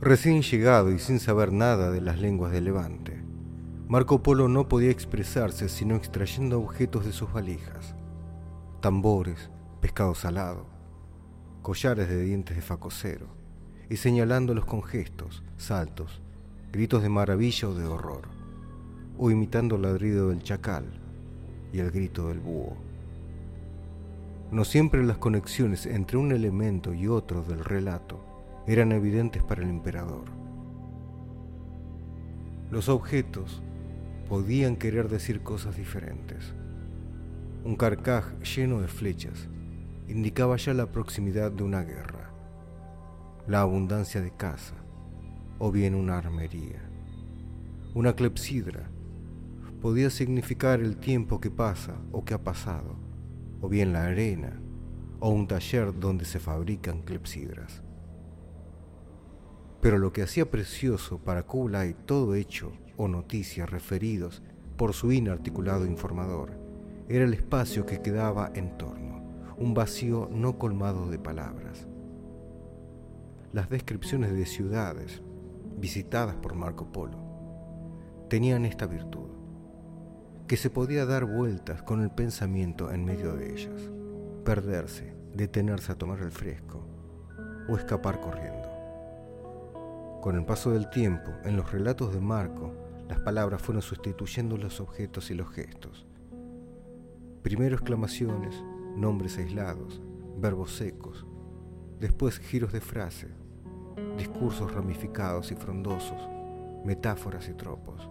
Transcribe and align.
Recién 0.00 0.42
llegado 0.42 0.92
y 0.92 1.00
sin 1.00 1.18
saber 1.18 1.52
nada 1.52 1.90
de 1.90 2.00
las 2.00 2.20
lenguas 2.20 2.52
del 2.52 2.66
Levante, 2.66 3.20
Marco 3.88 4.22
Polo 4.22 4.46
no 4.46 4.68
podía 4.68 4.92
expresarse 4.92 5.68
sino 5.68 5.96
extrayendo 5.96 6.60
objetos 6.60 7.04
de 7.04 7.10
sus 7.10 7.32
valijas, 7.32 7.96
tambores, 8.80 9.50
pescado 9.80 10.14
salado, 10.14 10.66
collares 11.62 12.08
de 12.08 12.22
dientes 12.22 12.54
de 12.54 12.62
facocero, 12.62 13.26
y 13.90 13.96
señalándolos 13.96 14.66
con 14.66 14.84
gestos, 14.84 15.42
saltos, 15.56 16.22
gritos 16.70 17.02
de 17.02 17.08
maravilla 17.08 17.68
o 17.68 17.74
de 17.74 17.86
horror, 17.86 18.28
o 19.18 19.32
imitando 19.32 19.74
el 19.74 19.82
ladrido 19.82 20.28
del 20.28 20.44
chacal 20.44 20.84
y 21.72 21.80
el 21.80 21.90
grito 21.90 22.28
del 22.28 22.38
búho. 22.38 22.76
No 24.52 24.64
siempre 24.64 25.02
las 25.02 25.18
conexiones 25.18 25.86
entre 25.86 26.18
un 26.18 26.30
elemento 26.30 26.94
y 26.94 27.08
otro 27.08 27.42
del 27.42 27.64
relato 27.64 28.37
eran 28.68 28.92
evidentes 28.92 29.42
para 29.42 29.62
el 29.62 29.70
emperador. 29.70 30.26
Los 32.70 32.90
objetos 32.90 33.62
podían 34.28 34.76
querer 34.76 35.08
decir 35.08 35.40
cosas 35.40 35.76
diferentes. 35.76 36.54
Un 37.64 37.76
carcaj 37.76 38.38
lleno 38.42 38.82
de 38.82 38.88
flechas 38.88 39.48
indicaba 40.06 40.56
ya 40.56 40.74
la 40.74 40.92
proximidad 40.92 41.50
de 41.50 41.62
una 41.62 41.82
guerra, 41.82 42.30
la 43.46 43.62
abundancia 43.62 44.20
de 44.20 44.32
caza 44.32 44.74
o 45.58 45.72
bien 45.72 45.94
una 45.94 46.18
armería. 46.18 46.82
Una 47.94 48.14
clepsidra 48.14 48.90
podía 49.80 50.10
significar 50.10 50.80
el 50.80 50.98
tiempo 50.98 51.40
que 51.40 51.50
pasa 51.50 51.96
o 52.12 52.22
que 52.22 52.34
ha 52.34 52.44
pasado, 52.44 52.96
o 53.62 53.68
bien 53.68 53.94
la 53.94 54.04
arena 54.04 54.60
o 55.20 55.30
un 55.30 55.46
taller 55.48 55.98
donde 55.98 56.26
se 56.26 56.38
fabrican 56.38 57.00
clepsidras. 57.00 57.82
Pero 59.80 59.98
lo 59.98 60.12
que 60.12 60.22
hacía 60.22 60.50
precioso 60.50 61.18
para 61.18 61.44
Kublai 61.44 61.94
todo 61.94 62.34
hecho 62.34 62.72
o 62.96 63.06
noticias 63.06 63.70
referidos 63.70 64.42
por 64.76 64.92
su 64.92 65.12
inarticulado 65.12 65.86
informador 65.86 66.52
era 67.08 67.24
el 67.24 67.32
espacio 67.32 67.86
que 67.86 68.02
quedaba 68.02 68.50
en 68.54 68.76
torno, 68.76 69.22
un 69.56 69.74
vacío 69.74 70.28
no 70.32 70.58
colmado 70.58 71.08
de 71.08 71.18
palabras. 71.18 71.86
Las 73.52 73.70
descripciones 73.70 74.32
de 74.32 74.46
ciudades 74.46 75.22
visitadas 75.78 76.34
por 76.36 76.54
Marco 76.54 76.92
Polo 76.92 77.18
tenían 78.28 78.64
esta 78.64 78.86
virtud, 78.86 79.30
que 80.46 80.56
se 80.56 80.70
podía 80.70 81.06
dar 81.06 81.24
vueltas 81.24 81.82
con 81.82 82.02
el 82.02 82.10
pensamiento 82.10 82.90
en 82.90 83.04
medio 83.04 83.34
de 83.36 83.52
ellas, 83.52 83.90
perderse, 84.44 85.14
detenerse 85.34 85.92
a 85.92 85.94
tomar 85.94 86.20
el 86.20 86.30
fresco 86.30 86.86
o 87.68 87.76
escapar 87.76 88.20
corriendo. 88.20 88.57
Con 90.28 90.36
el 90.36 90.44
paso 90.44 90.72
del 90.72 90.90
tiempo, 90.90 91.30
en 91.44 91.56
los 91.56 91.72
relatos 91.72 92.12
de 92.12 92.20
Marco, 92.20 92.74
las 93.08 93.18
palabras 93.18 93.62
fueron 93.62 93.80
sustituyendo 93.80 94.58
los 94.58 94.78
objetos 94.78 95.30
y 95.30 95.34
los 95.34 95.48
gestos. 95.48 96.06
Primero 97.40 97.76
exclamaciones, 97.76 98.62
nombres 98.94 99.38
aislados, 99.38 100.02
verbos 100.36 100.76
secos, 100.76 101.26
después 101.98 102.40
giros 102.40 102.74
de 102.74 102.82
frase, 102.82 103.28
discursos 104.18 104.70
ramificados 104.74 105.50
y 105.50 105.54
frondosos, 105.54 106.20
metáforas 106.84 107.48
y 107.48 107.54
tropos. 107.54 108.10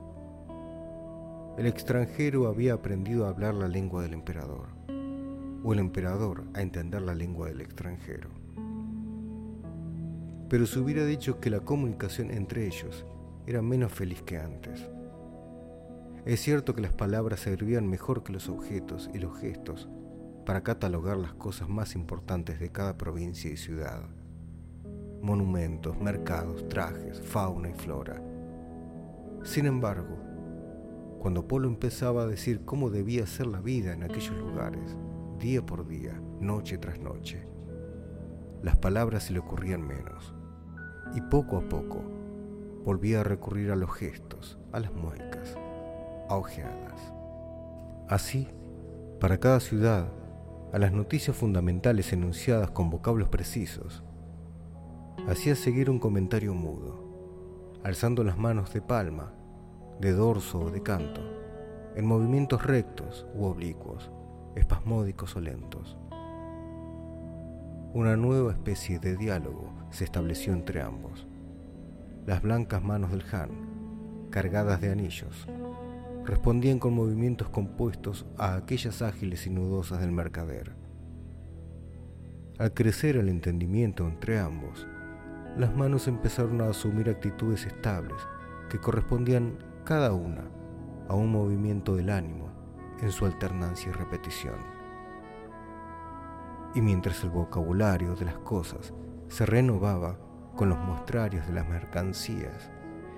El 1.59 1.67
extranjero 1.67 2.47
había 2.47 2.73
aprendido 2.73 3.27
a 3.27 3.29
hablar 3.29 3.53
la 3.53 3.67
lengua 3.67 4.01
del 4.01 4.15
emperador, 4.15 4.69
o 5.63 5.71
el 5.71 5.77
emperador 5.77 6.45
a 6.55 6.63
entender 6.63 7.03
la 7.03 7.13
lengua 7.13 7.49
del 7.49 7.61
extranjero. 7.61 8.46
Pero 10.49 10.65
se 10.65 10.79
hubiera 10.79 11.05
dicho 11.05 11.39
que 11.39 11.49
la 11.49 11.59
comunicación 11.59 12.31
entre 12.31 12.67
ellos 12.67 13.05
era 13.45 13.61
menos 13.61 13.91
feliz 13.91 14.21
que 14.21 14.37
antes. 14.37 14.89
Es 16.25 16.41
cierto 16.41 16.75
que 16.75 16.81
las 16.81 16.93
palabras 16.93 17.39
servían 17.39 17.87
mejor 17.87 18.23
que 18.23 18.33
los 18.33 18.49
objetos 18.49 19.09
y 19.13 19.19
los 19.19 19.37
gestos 19.39 19.87
para 20.45 20.63
catalogar 20.63 21.17
las 21.17 21.33
cosas 21.33 21.67
más 21.67 21.95
importantes 21.95 22.59
de 22.59 22.69
cada 22.69 22.97
provincia 22.97 23.51
y 23.51 23.57
ciudad. 23.57 24.03
Monumentos, 25.21 25.99
mercados, 25.99 26.67
trajes, 26.69 27.21
fauna 27.21 27.69
y 27.69 27.73
flora. 27.73 28.21
Sin 29.43 29.65
embargo, 29.65 30.17
cuando 31.19 31.47
Polo 31.47 31.67
empezaba 31.67 32.23
a 32.23 32.27
decir 32.27 32.61
cómo 32.63 32.89
debía 32.89 33.25
ser 33.25 33.47
la 33.47 33.59
vida 33.59 33.93
en 33.93 34.03
aquellos 34.03 34.37
lugares, 34.37 34.95
día 35.39 35.65
por 35.65 35.87
día, 35.87 36.21
noche 36.39 36.77
tras 36.77 36.99
noche, 36.99 37.45
las 38.61 38.77
palabras 38.77 39.23
se 39.23 39.33
le 39.33 39.39
ocurrían 39.39 39.85
menos. 39.85 40.33
Y 41.15 41.21
poco 41.21 41.57
a 41.57 41.61
poco 41.61 42.01
volvía 42.83 43.21
a 43.21 43.23
recurrir 43.23 43.71
a 43.71 43.75
los 43.75 43.91
gestos, 43.93 44.57
a 44.71 44.79
las 44.79 44.93
muecas, 44.93 45.55
a 46.29 46.35
ojeadas. 46.35 47.13
Así, 48.09 48.47
para 49.19 49.39
cada 49.39 49.59
ciudad, 49.59 50.07
a 50.73 50.79
las 50.79 50.91
noticias 50.91 51.35
fundamentales 51.35 52.13
enunciadas 52.13 52.71
con 52.71 52.89
vocablos 52.89 53.29
precisos, 53.29 54.03
hacía 55.27 55.55
seguir 55.55 55.89
un 55.89 55.99
comentario 55.99 56.53
mudo, 56.53 57.79
alzando 57.83 58.23
las 58.23 58.37
manos 58.37 58.73
de 58.73 58.81
palma 58.81 59.33
de 59.99 60.11
dorso 60.11 60.59
o 60.61 60.71
de 60.71 60.83
canto, 60.83 61.21
en 61.95 62.05
movimientos 62.05 62.63
rectos 62.63 63.25
u 63.33 63.45
oblicuos, 63.45 64.11
espasmódicos 64.55 65.35
o 65.35 65.41
lentos. 65.41 65.97
Una 67.93 68.17
nueva 68.17 68.51
especie 68.51 68.99
de 68.99 69.15
diálogo 69.15 69.73
se 69.91 70.03
estableció 70.03 70.53
entre 70.53 70.81
ambos. 70.81 71.25
Las 72.25 72.41
blancas 72.41 72.83
manos 72.83 73.11
del 73.11 73.23
Han, 73.31 74.27
cargadas 74.29 74.81
de 74.81 74.91
anillos, 74.91 75.47
respondían 76.25 76.79
con 76.79 76.93
movimientos 76.93 77.47
compuestos 77.49 78.25
a 78.37 78.55
aquellas 78.55 79.01
ágiles 79.01 79.47
y 79.47 79.49
nudosas 79.49 80.01
del 80.01 80.11
mercader. 80.11 80.75
Al 82.59 82.73
crecer 82.73 83.15
el 83.15 83.29
entendimiento 83.29 84.05
entre 84.05 84.37
ambos, 84.37 84.85
las 85.57 85.73
manos 85.73 86.09
empezaron 86.09 86.61
a 86.61 86.69
asumir 86.69 87.09
actitudes 87.09 87.65
estables 87.65 88.17
que 88.69 88.79
correspondían 88.79 89.57
cada 89.85 90.11
una 90.11 90.43
a 91.07 91.15
un 91.15 91.31
movimiento 91.31 91.95
del 91.95 92.09
ánimo 92.09 92.51
en 93.01 93.11
su 93.11 93.25
alternancia 93.25 93.89
y 93.89 93.93
repetición. 93.93 94.76
Y 96.75 96.81
mientras 96.81 97.23
el 97.23 97.29
vocabulario 97.29 98.15
de 98.15 98.25
las 98.25 98.37
cosas 98.39 98.93
se 99.29 99.45
renovaba 99.45 100.17
con 100.55 100.69
los 100.69 100.77
muestrarios 100.79 101.47
de 101.47 101.53
las 101.53 101.67
mercancías, 101.67 102.71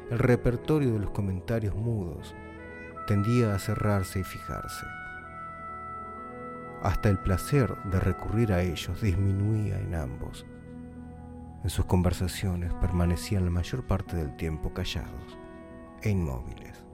el 0.09 0.19
repertorio 0.19 0.93
de 0.93 0.99
los 0.99 1.11
comentarios 1.11 1.75
mudos 1.75 2.35
tendía 3.07 3.53
a 3.53 3.59
cerrarse 3.59 4.19
y 4.19 4.23
fijarse. 4.23 4.85
Hasta 6.81 7.09
el 7.09 7.19
placer 7.19 7.75
de 7.85 7.99
recurrir 7.99 8.53
a 8.53 8.61
ellos 8.61 9.01
disminuía 9.01 9.79
en 9.79 9.95
ambos. 9.95 10.45
En 11.63 11.69
sus 11.69 11.85
conversaciones 11.85 12.73
permanecían 12.75 13.43
la 13.45 13.51
mayor 13.51 13.85
parte 13.85 14.15
del 14.15 14.35
tiempo 14.37 14.73
callados 14.73 15.37
e 16.01 16.09
inmóviles. 16.09 16.88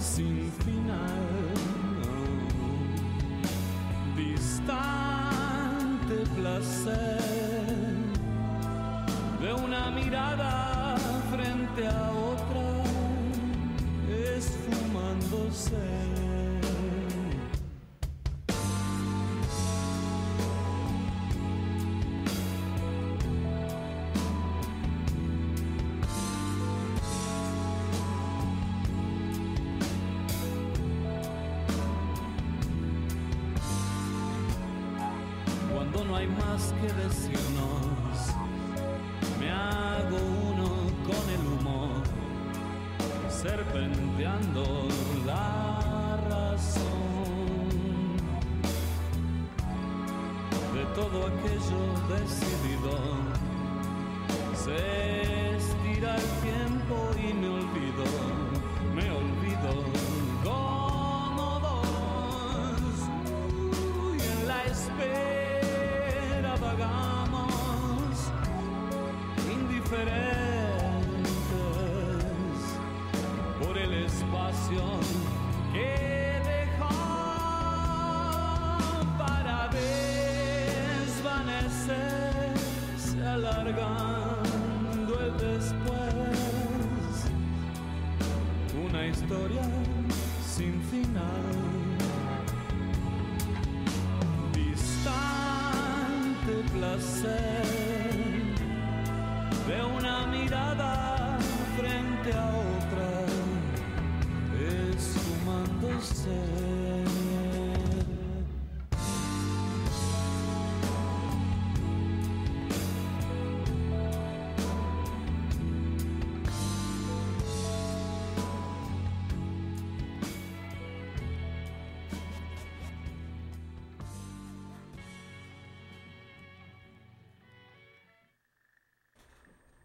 Sin 0.00 0.50
final. 0.64 1.54
Distante 4.16 6.14
placer 6.36 7.20
de 9.40 9.52
una 9.52 9.90
mirada 9.90 10.96
frente 11.30 11.86
a 11.86 12.10
otra, 12.10 12.84
esfumándose. 14.36 16.33
que 51.44 51.54
yo 51.68 51.82
decidido. 52.14 52.92
Se 54.64 55.56
estira 55.56 56.16
el 56.16 56.28
tiempo 56.42 56.96
y 57.22 57.34
me 57.34 57.53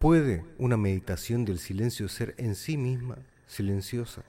¿Puede 0.00 0.42
una 0.56 0.78
meditación 0.78 1.44
del 1.44 1.58
silencio 1.58 2.08
ser 2.08 2.34
en 2.38 2.54
sí 2.54 2.78
misma 2.78 3.18
silenciosa? 3.46 4.22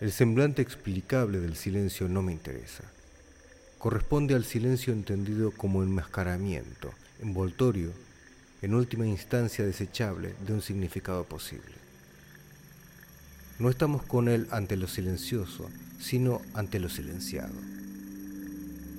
El 0.00 0.10
semblante 0.10 0.62
explicable 0.62 1.38
del 1.38 1.54
silencio 1.54 2.08
no 2.08 2.22
me 2.22 2.32
interesa. 2.32 2.82
Corresponde 3.76 4.34
al 4.34 4.46
silencio 4.46 4.94
entendido 4.94 5.50
como 5.50 5.82
enmascaramiento, 5.82 6.94
envoltorio, 7.20 7.92
en 8.62 8.72
última 8.72 9.06
instancia 9.06 9.66
desechable 9.66 10.34
de 10.46 10.54
un 10.54 10.62
significado 10.62 11.24
posible. 11.24 11.74
No 13.58 13.68
estamos 13.68 14.02
con 14.04 14.30
él 14.30 14.48
ante 14.50 14.78
lo 14.78 14.88
silencioso, 14.88 15.68
sino 16.00 16.40
ante 16.54 16.80
lo 16.80 16.88
silenciado. 16.88 17.52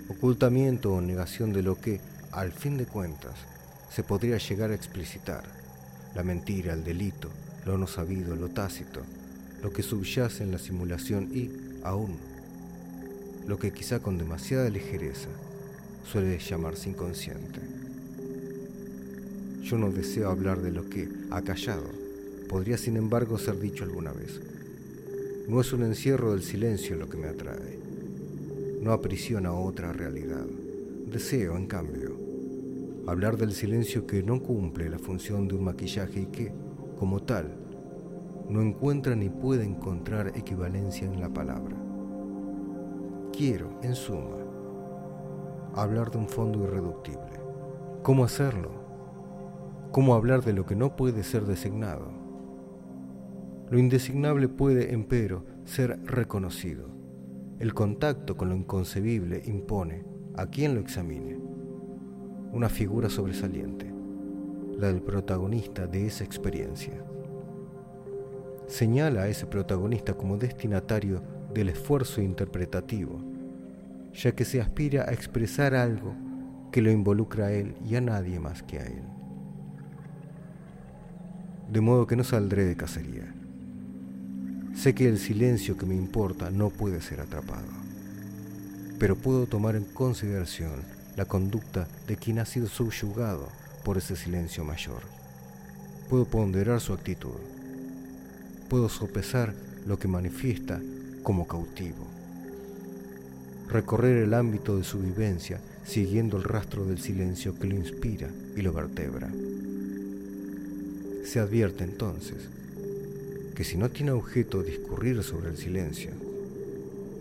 Ocultamiento 0.09 0.93
o 0.93 1.01
negación 1.01 1.53
de 1.53 1.63
lo 1.63 1.81
que, 1.81 2.01
al 2.31 2.51
fin 2.51 2.77
de 2.77 2.85
cuentas, 2.85 3.33
se 3.95 4.03
podría 4.03 4.37
llegar 4.37 4.71
a 4.71 4.75
explicitar. 4.75 5.45
La 6.15 6.23
mentira, 6.23 6.73
el 6.73 6.83
delito, 6.83 7.29
lo 7.65 7.77
no 7.77 7.87
sabido, 7.87 8.35
lo 8.35 8.49
tácito, 8.49 8.99
lo 9.63 9.71
que 9.71 9.83
subyace 9.83 10.43
en 10.43 10.51
la 10.51 10.59
simulación 10.59 11.29
y, 11.33 11.49
aún, 11.81 12.17
lo 13.47 13.57
que 13.57 13.71
quizá 13.71 14.01
con 14.01 14.17
demasiada 14.17 14.69
ligereza 14.69 15.29
suele 16.11 16.37
llamarse 16.39 16.89
inconsciente. 16.89 17.61
Yo 19.63 19.77
no 19.77 19.89
deseo 19.89 20.29
hablar 20.29 20.61
de 20.61 20.73
lo 20.73 20.89
que, 20.89 21.07
acallado, 21.31 21.89
podría 22.49 22.77
sin 22.77 22.97
embargo 22.97 23.37
ser 23.37 23.57
dicho 23.61 23.85
alguna 23.85 24.11
vez. 24.11 24.41
No 25.47 25.61
es 25.61 25.71
un 25.71 25.83
encierro 25.83 26.33
del 26.33 26.43
silencio 26.43 26.97
lo 26.97 27.07
que 27.07 27.15
me 27.15 27.29
atrae. 27.29 27.79
No 28.81 28.91
aprisiona 28.91 29.53
otra 29.53 29.93
realidad. 29.93 30.45
Deseo, 31.07 31.55
en 31.55 31.67
cambio, 31.67 32.14
hablar 33.07 33.37
del 33.37 33.51
silencio 33.51 34.07
que 34.07 34.23
no 34.23 34.41
cumple 34.41 34.89
la 34.89 34.97
función 34.97 35.47
de 35.47 35.55
un 35.55 35.63
maquillaje 35.63 36.21
y 36.21 36.25
que, 36.27 36.51
como 36.97 37.21
tal, 37.21 37.55
no 38.49 38.61
encuentra 38.61 39.15
ni 39.15 39.29
puede 39.29 39.63
encontrar 39.63 40.29
equivalencia 40.35 41.05
en 41.05 41.19
la 41.19 41.29
palabra. 41.29 41.75
Quiero, 43.31 43.69
en 43.83 43.95
suma, 43.95 44.37
hablar 45.75 46.09
de 46.09 46.17
un 46.17 46.27
fondo 46.27 46.63
irreductible. 46.63 47.39
¿Cómo 48.01 48.23
hacerlo? 48.23 48.71
¿Cómo 49.91 50.15
hablar 50.15 50.43
de 50.43 50.53
lo 50.53 50.65
que 50.65 50.75
no 50.75 50.95
puede 50.95 51.23
ser 51.23 51.45
designado? 51.45 52.11
Lo 53.69 53.77
indesignable 53.77 54.47
puede, 54.47 54.93
empero, 54.93 55.45
ser 55.63 55.99
reconocido. 56.05 56.87
El 57.59 57.73
contacto 57.73 58.35
con 58.35 58.49
lo 58.49 58.55
inconcebible 58.55 59.41
impone 59.45 60.05
a 60.35 60.47
quien 60.47 60.75
lo 60.75 60.81
examine 60.81 61.44
una 62.55 62.69
figura 62.69 63.09
sobresaliente, 63.09 63.85
la 64.77 64.87
del 64.87 65.01
protagonista 65.01 65.87
de 65.87 66.07
esa 66.07 66.23
experiencia. 66.23 66.93
Señala 68.65 69.23
a 69.23 69.27
ese 69.27 69.45
protagonista 69.45 70.13
como 70.13 70.37
destinatario 70.37 71.21
del 71.53 71.67
esfuerzo 71.67 72.21
interpretativo, 72.21 73.19
ya 74.13 74.31
que 74.31 74.45
se 74.45 74.61
aspira 74.61 75.03
a 75.03 75.11
expresar 75.11 75.75
algo 75.75 76.15
que 76.71 76.81
lo 76.81 76.91
involucra 76.91 77.47
a 77.47 77.51
él 77.51 77.75
y 77.85 77.97
a 77.97 78.01
nadie 78.01 78.39
más 78.39 78.63
que 78.63 78.79
a 78.79 78.85
él. 78.85 79.03
De 81.69 81.81
modo 81.81 82.07
que 82.07 82.15
no 82.15 82.23
saldré 82.23 82.63
de 82.63 82.77
cacería. 82.77 83.35
Sé 84.73 84.95
que 84.95 85.09
el 85.09 85.17
silencio 85.17 85.75
que 85.75 85.85
me 85.85 85.95
importa 85.95 86.51
no 86.51 86.69
puede 86.69 87.01
ser 87.01 87.19
atrapado, 87.19 87.67
pero 88.97 89.17
puedo 89.17 89.45
tomar 89.45 89.75
en 89.75 89.83
consideración 89.83 90.94
la 91.15 91.25
conducta 91.25 91.87
de 92.07 92.17
quien 92.17 92.39
ha 92.39 92.45
sido 92.45 92.67
subyugado 92.67 93.49
por 93.83 93.97
ese 93.97 94.15
silencio 94.15 94.63
mayor. 94.63 95.01
Puedo 96.09 96.25
ponderar 96.25 96.81
su 96.81 96.93
actitud. 96.93 97.39
Puedo 98.69 98.89
sopesar 98.89 99.53
lo 99.85 99.97
que 99.97 100.07
manifiesta 100.07 100.81
como 101.23 101.47
cautivo. 101.47 102.05
Recorrer 103.69 104.17
el 104.17 104.33
ámbito 104.33 104.77
de 104.77 104.83
su 104.83 104.99
vivencia 104.99 105.59
siguiendo 105.85 106.37
el 106.37 106.43
rastro 106.43 106.85
del 106.85 106.99
silencio 106.99 107.57
que 107.57 107.67
lo 107.67 107.75
inspira 107.75 108.29
y 108.55 108.61
lo 108.61 108.73
vertebra. 108.73 109.31
Se 111.23 111.39
advierte 111.39 111.83
entonces 111.83 112.49
que 113.55 113.63
si 113.63 113.77
no 113.77 113.89
tiene 113.89 114.11
objeto 114.11 114.61
discurrir 114.61 115.23
sobre 115.23 115.49
el 115.49 115.57
silencio, 115.57 116.11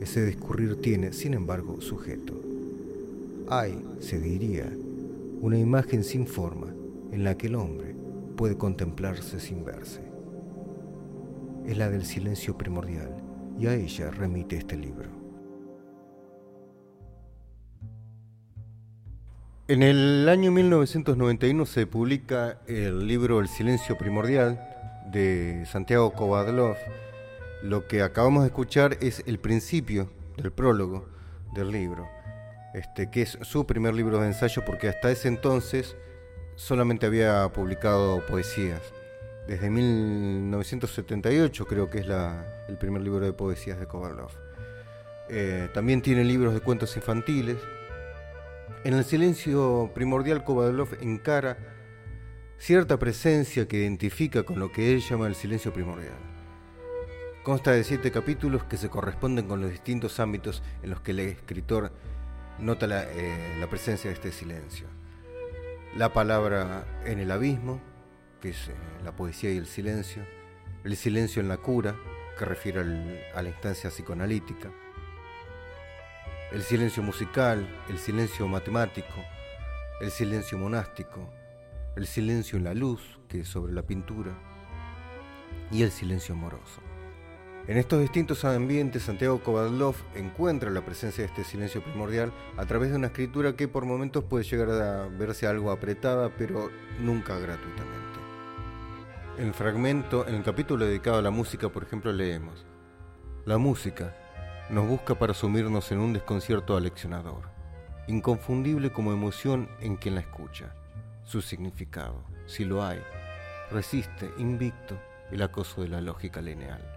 ese 0.01 0.27
discurrir 0.27 0.81
tiene, 0.81 1.13
sin 1.13 1.35
embargo, 1.35 1.81
sujeto. 1.81 2.44
Hay, 3.49 3.85
se 4.01 4.19
diría, 4.19 4.71
una 5.41 5.59
imagen 5.59 6.03
sin 6.03 6.27
forma 6.27 6.75
en 7.13 7.25
la 7.25 7.37
que 7.37 7.49
el 7.49 7.57
hombre 7.57 7.95
puede 8.37 8.57
contemplarse 8.57 9.39
sin 9.41 9.65
verse. 9.65 10.01
Es 11.67 11.77
la 11.77 11.91
del 11.91 12.05
silencio 12.05 12.57
primordial 12.57 13.11
y 13.59 13.67
a 13.67 13.75
ella 13.75 14.11
remite 14.11 14.57
este 14.57 14.77
libro. 14.77 15.09
En 19.67 19.83
el 19.83 20.29
año 20.29 20.51
1991 20.51 21.65
se 21.65 21.87
publica 21.87 22.61
el 22.67 23.07
libro 23.07 23.41
El 23.41 23.49
silencio 23.49 23.97
primordial 23.97 24.61
de 25.11 25.65
Santiago 25.67 26.13
Kovadlov, 26.13 26.77
lo 27.63 27.87
que 27.89 28.03
acabamos 28.03 28.43
de 28.43 28.49
escuchar 28.49 28.99
es 29.01 29.23
el 29.27 29.39
principio 29.39 30.11
del 30.37 30.53
prólogo 30.53 31.07
del 31.55 31.71
libro, 31.71 32.07
este, 32.75 33.09
que 33.11 33.23
es 33.23 33.39
su 33.43 33.67
primer 33.67 33.95
libro 33.95 34.21
de 34.21 34.27
ensayo 34.27 34.65
porque 34.67 34.89
hasta 34.89 35.11
ese 35.11 35.29
entonces 35.29 35.97
solamente 36.57 37.07
había 37.07 37.49
publicado 37.49 38.25
poesías. 38.27 38.83
Desde 39.47 39.71
1978 39.71 41.67
creo 41.67 41.89
que 41.89 41.99
es 42.01 42.07
el 42.69 42.77
primer 42.79 43.03
libro 43.03 43.25
de 43.25 43.33
poesías 43.33 43.79
de 43.79 43.87
Kovadlov. 43.87 44.31
Eh, 45.29 45.69
también 45.73 46.03
tiene 46.03 46.25
libros 46.25 46.53
de 46.53 46.61
cuentos 46.61 46.97
infantiles. 46.97 47.59
En 48.85 48.95
el 48.95 49.05
silencio 49.05 49.91
primordial 49.95 50.45
Kovadlov 50.45 50.89
encara 51.01 51.57
cierta 52.59 52.99
presencia 52.99 53.69
que 53.69 53.79
identifica 53.79 54.43
con 54.43 54.59
lo 54.59 54.73
que 54.73 54.93
él 54.93 55.01
llama 55.01 55.27
el 55.27 55.35
silencio 55.35 55.73
primordial. 55.73 56.19
Consta 57.43 57.73
de 57.73 57.85
siete 57.85 58.11
capítulos 58.11 58.65
que 58.65 58.79
se 58.79 58.89
corresponden 58.89 59.47
con 59.47 59.61
los 59.61 59.71
distintos 59.71 60.19
ámbitos 60.19 60.63
en 60.83 60.91
los 60.91 61.01
que 61.03 61.11
el 61.11 61.21
escritor 61.21 61.93
nota 62.59 62.87
la, 62.87 63.05
eh, 63.05 63.57
la 63.59 63.69
presencia 63.69 64.11
de 64.11 64.15
este 64.15 64.33
silencio. 64.33 64.87
La 65.97 66.13
palabra 66.13 66.85
en 67.05 67.19
el 67.19 67.31
abismo, 67.31 67.81
que 68.41 68.51
es 68.51 68.69
eh, 68.69 68.75
la 69.05 69.15
poesía 69.15 69.53
y 69.53 69.57
el 69.57 69.67
silencio, 69.67 70.25
el 70.85 70.97
silencio 70.97 71.41
en 71.41 71.49
la 71.49 71.57
cura, 71.57 71.97
que 72.39 72.45
refiere 72.45 72.81
a 73.33 73.43
la 73.43 73.49
instancia 73.49 73.91
psicoanalítica, 73.91 74.71
el 76.53 76.63
silencio 76.63 77.03
musical, 77.03 77.67
el 77.89 77.99
silencio 77.99 78.47
matemático, 78.49 79.25
el 80.01 80.11
silencio 80.11 80.59
monástico, 80.59 81.33
el 81.97 82.07
silencio 82.07 82.59
en 82.59 82.65
la 82.65 82.75
luz, 82.75 83.21
que 83.29 83.41
es 83.41 83.49
sobre 83.49 83.73
la 83.73 83.83
pintura, 83.83 84.33
y 85.71 85.83
el 85.83 85.91
silencio 85.91 86.35
amoroso. 86.35 86.81
En 87.67 87.79
estos 87.79 87.99
distintos 88.01 88.45
ambientes, 88.45 89.05
Santiago 89.05 89.41
Kovadlov 89.41 89.95
encuentra 90.15 90.71
la 90.71 90.85
presencia 90.85 91.25
de 91.25 91.31
este 91.31 91.45
silencio 91.45 91.83
primordial 91.83 92.31
a 92.59 92.67
través 92.67 92.91
de 92.91 92.97
una 92.97 93.07
escritura 93.07 93.57
que 93.57 93.69
por 93.69 93.87
momentos 93.87 94.25
puede 94.25 94.45
llegar 94.45 94.69
a 94.69 95.09
verse 95.09 95.47
algo 95.47 95.71
apretada, 95.71 96.29
pero 96.37 96.71
nunca 97.01 97.39
gratuitamente. 97.39 98.19
En 99.39 99.47
el 99.47 99.55
fragmento, 99.55 100.29
en 100.29 100.35
el 100.35 100.43
capítulo 100.43 100.85
dedicado 100.85 101.17
a 101.17 101.23
la 101.23 101.31
música, 101.31 101.71
por 101.71 101.85
ejemplo, 101.85 102.13
leemos, 102.13 102.67
La 103.47 103.57
música 103.57 104.15
nos 104.69 104.87
busca 104.87 105.15
para 105.15 105.33
sumirnos 105.33 105.91
en 105.91 106.01
un 106.01 106.13
desconcierto 106.13 106.77
aleccionador, 106.77 107.49
inconfundible 108.09 108.93
como 108.93 109.11
emoción 109.11 109.71
en 109.81 109.97
quien 109.97 110.17
la 110.17 110.21
escucha. 110.21 110.75
Su 111.25 111.41
significado, 111.41 112.25
si 112.45 112.67
lo 112.67 112.85
hay, 112.85 113.01
resiste 113.71 114.31
invicto 114.37 115.01
el 115.31 115.41
acoso 115.41 115.81
de 115.81 115.89
la 115.89 116.03
lógica 116.03 116.43
lineal. 116.43 116.94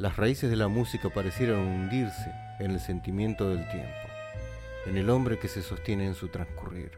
Las 0.00 0.16
raíces 0.16 0.48
de 0.48 0.56
la 0.56 0.68
música 0.68 1.10
parecieran 1.10 1.58
hundirse 1.58 2.32
en 2.58 2.70
el 2.70 2.80
sentimiento 2.80 3.50
del 3.50 3.68
tiempo, 3.68 4.08
en 4.86 4.96
el 4.96 5.10
hombre 5.10 5.38
que 5.38 5.46
se 5.46 5.60
sostiene 5.60 6.06
en 6.06 6.14
su 6.14 6.28
transcurrir. 6.28 6.92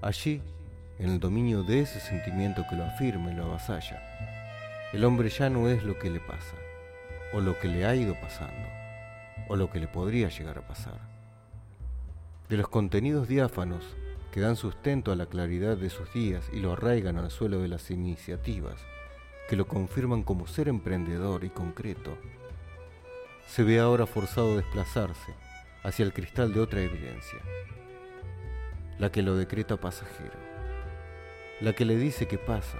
Allí 0.00 0.40
en 0.98 1.10
el 1.10 1.20
dominio 1.20 1.62
de 1.62 1.80
ese 1.80 2.00
sentimiento 2.00 2.64
que 2.70 2.76
lo 2.76 2.86
afirma 2.86 3.30
y 3.30 3.34
lo 3.34 3.44
avasalla. 3.44 4.00
El 4.94 5.04
hombre 5.04 5.28
ya 5.28 5.50
no 5.50 5.68
es 5.68 5.84
lo 5.84 5.98
que 5.98 6.08
le 6.08 6.20
pasa, 6.20 6.56
o 7.34 7.40
lo 7.42 7.58
que 7.58 7.68
le 7.68 7.84
ha 7.84 7.94
ido 7.94 8.14
pasando, 8.18 8.66
o 9.50 9.56
lo 9.56 9.70
que 9.70 9.78
le 9.78 9.86
podría 9.86 10.30
llegar 10.30 10.56
a 10.56 10.66
pasar. 10.66 10.98
De 12.48 12.56
los 12.56 12.70
contenidos 12.70 13.28
diáfanos 13.28 13.84
que 14.32 14.40
dan 14.40 14.56
sustento 14.56 15.12
a 15.12 15.16
la 15.16 15.26
claridad 15.26 15.76
de 15.76 15.90
sus 15.90 16.10
días 16.14 16.48
y 16.50 16.60
lo 16.60 16.72
arraigan 16.72 17.18
al 17.18 17.30
suelo 17.30 17.60
de 17.60 17.68
las 17.68 17.90
iniciativas, 17.90 18.80
que 19.50 19.56
lo 19.56 19.66
confirman 19.66 20.22
como 20.22 20.46
ser 20.46 20.68
emprendedor 20.68 21.44
y 21.44 21.50
concreto, 21.50 22.16
se 23.46 23.64
ve 23.64 23.80
ahora 23.80 24.06
forzado 24.06 24.52
a 24.52 24.56
desplazarse 24.56 25.34
hacia 25.82 26.06
el 26.06 26.14
cristal 26.14 26.54
de 26.54 26.60
otra 26.60 26.80
evidencia, 26.80 27.40
la 28.98 29.12
que 29.12 29.20
lo 29.20 29.36
decreta 29.36 29.76
pasajero 29.76 30.50
la 31.60 31.74
que 31.74 31.84
le 31.84 31.96
dice 31.96 32.26
qué 32.26 32.38
pasa, 32.38 32.78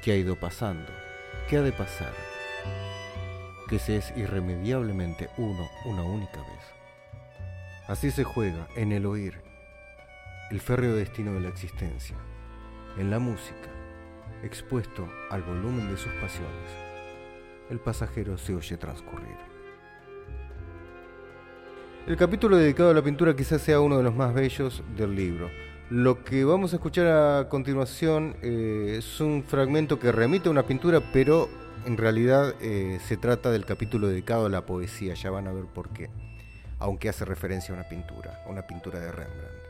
qué 0.00 0.12
ha 0.12 0.16
ido 0.16 0.36
pasando, 0.38 0.88
qué 1.48 1.56
ha 1.56 1.62
de 1.62 1.72
pasar, 1.72 2.12
que 3.68 3.80
se 3.80 3.96
es 3.96 4.12
irremediablemente 4.16 5.30
uno 5.36 5.68
una 5.84 6.04
única 6.04 6.38
vez. 6.38 7.88
Así 7.88 8.12
se 8.12 8.22
juega 8.22 8.68
en 8.76 8.92
el 8.92 9.04
oír 9.04 9.42
el 10.52 10.60
férreo 10.60 10.94
destino 10.94 11.32
de 11.32 11.40
la 11.40 11.48
existencia, 11.48 12.16
en 12.98 13.10
la 13.10 13.18
música, 13.18 13.73
expuesto 14.44 15.08
al 15.30 15.42
volumen 15.42 15.90
de 15.90 15.96
sus 15.96 16.12
pasiones, 16.14 16.70
el 17.70 17.80
pasajero 17.80 18.38
se 18.38 18.54
oye 18.54 18.76
transcurrir. 18.76 19.36
El 22.06 22.16
capítulo 22.16 22.56
dedicado 22.56 22.90
a 22.90 22.94
la 22.94 23.02
pintura 23.02 23.34
quizás 23.34 23.62
sea 23.62 23.80
uno 23.80 23.96
de 23.96 24.04
los 24.04 24.14
más 24.14 24.34
bellos 24.34 24.82
del 24.96 25.14
libro 25.14 25.48
lo 25.90 26.24
que 26.24 26.44
vamos 26.44 26.72
a 26.72 26.76
escuchar 26.76 27.06
a 27.06 27.48
continuación 27.50 28.36
eh, 28.42 28.96
es 28.98 29.20
un 29.20 29.44
fragmento 29.44 29.98
que 29.98 30.12
remite 30.12 30.48
a 30.48 30.50
una 30.50 30.62
pintura, 30.62 31.00
pero 31.12 31.48
en 31.84 31.98
realidad 31.98 32.54
eh, 32.62 32.98
se 33.06 33.18
trata 33.18 33.50
del 33.50 33.66
capítulo 33.66 34.08
dedicado 34.08 34.46
a 34.46 34.48
la 34.48 34.64
poesía, 34.64 35.12
ya 35.12 35.30
van 35.30 35.46
a 35.46 35.52
ver 35.52 35.66
por 35.66 35.90
qué, 35.90 36.08
aunque 36.78 37.10
hace 37.10 37.26
referencia 37.26 37.74
a 37.74 37.78
una 37.78 37.88
pintura, 37.88 38.42
a 38.46 38.50
una 38.50 38.66
pintura 38.66 38.98
de 38.98 39.12
Rembrandt. 39.12 39.63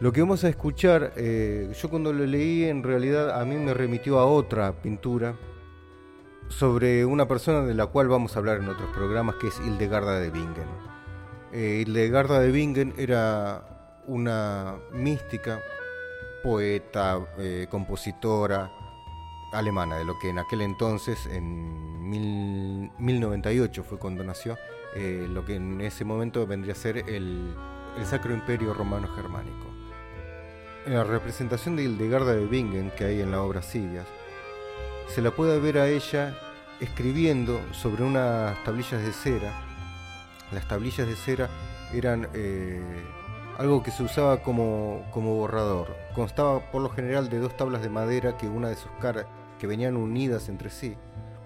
Lo 0.00 0.12
que 0.12 0.20
vamos 0.20 0.44
a 0.44 0.48
escuchar, 0.48 1.12
eh, 1.16 1.72
yo 1.80 1.90
cuando 1.90 2.12
lo 2.12 2.24
leí 2.24 2.64
en 2.64 2.82
realidad 2.82 3.40
a 3.40 3.44
mí 3.44 3.56
me 3.56 3.74
remitió 3.74 4.18
a 4.18 4.26
otra 4.26 4.72
pintura 4.72 5.34
sobre 6.48 7.04
una 7.04 7.26
persona 7.26 7.62
de 7.66 7.74
la 7.74 7.86
cual 7.86 8.08
vamos 8.08 8.36
a 8.36 8.38
hablar 8.38 8.58
en 8.58 8.68
otros 8.68 8.90
programas, 8.94 9.36
que 9.36 9.48
es 9.48 9.58
Hildegarda 9.60 10.18
de 10.18 10.30
Bingen. 10.30 10.68
Hildegarda 11.52 12.40
de 12.40 12.50
Bingen 12.52 12.94
era 12.96 14.02
una 14.06 14.76
mística, 14.92 15.60
poeta, 16.42 17.20
eh, 17.38 17.66
compositora 17.70 18.70
alemana, 19.52 19.98
de 19.98 20.04
lo 20.04 20.18
que 20.18 20.30
en 20.30 20.38
aquel 20.38 20.62
entonces, 20.62 21.26
en 21.26 22.08
1098 22.08 23.84
fue 23.84 23.98
cuando 23.98 24.24
nació, 24.24 24.56
eh, 24.94 25.26
lo 25.28 25.44
que 25.44 25.56
en 25.56 25.80
ese 25.80 26.04
momento 26.04 26.46
vendría 26.46 26.72
a 26.72 26.76
ser 26.76 26.98
el, 27.08 27.54
Sacro 28.04 28.32
Imperio 28.32 28.72
Romano 28.74 29.08
Germánico. 29.08 29.67
La 30.88 31.04
representación 31.04 31.76
de 31.76 31.82
Hildegarda 31.82 32.32
de 32.32 32.46
Bingen 32.46 32.90
que 32.92 33.04
hay 33.04 33.20
en 33.20 33.30
la 33.30 33.42
obra 33.42 33.60
Sidias, 33.60 34.06
se 35.06 35.20
la 35.20 35.30
puede 35.30 35.60
ver 35.60 35.76
a 35.76 35.86
ella 35.86 36.34
escribiendo 36.80 37.60
sobre 37.72 38.04
unas 38.04 38.64
tablillas 38.64 39.04
de 39.04 39.12
cera. 39.12 39.52
Las 40.50 40.66
tablillas 40.66 41.06
de 41.06 41.14
cera 41.14 41.50
eran 41.92 42.30
eh, 42.32 42.80
algo 43.58 43.82
que 43.82 43.90
se 43.90 44.02
usaba 44.02 44.40
como, 44.42 45.04
borrador. 45.12 45.94
Constaba 46.14 46.70
por 46.70 46.80
lo 46.80 46.88
general 46.88 47.28
de 47.28 47.38
dos 47.38 47.54
tablas 47.54 47.82
de 47.82 47.90
madera 47.90 48.38
que 48.38 48.48
una 48.48 48.70
de 48.70 48.76
sus 48.76 48.90
caras, 48.92 49.26
que 49.58 49.66
venían 49.66 49.94
unidas 49.94 50.48
entre 50.48 50.70
sí, 50.70 50.96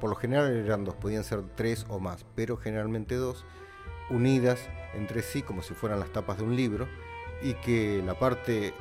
por 0.01 0.09
lo 0.09 0.15
general 0.15 0.53
eran 0.53 0.85
dos, 0.85 0.95
podían 0.95 1.25
ser 1.25 1.43
tres 1.57 1.85
o 1.89 1.99
más, 1.99 2.25
pero 2.37 2.59
generalmente 2.59 3.17
dos, 3.17 3.45
unidas 4.09 4.61
entre 4.95 5.21
sí 5.21 5.43
como 5.43 5.63
si 5.63 5.75
fueran 5.75 5.99
las 5.99 6.13
tapas 6.13 6.39
de 6.39 6.45
un 6.45 6.55
libro, 6.55 6.87
y 7.43 7.55
que 7.55 8.01
la 8.07 8.17
parte 8.17 8.73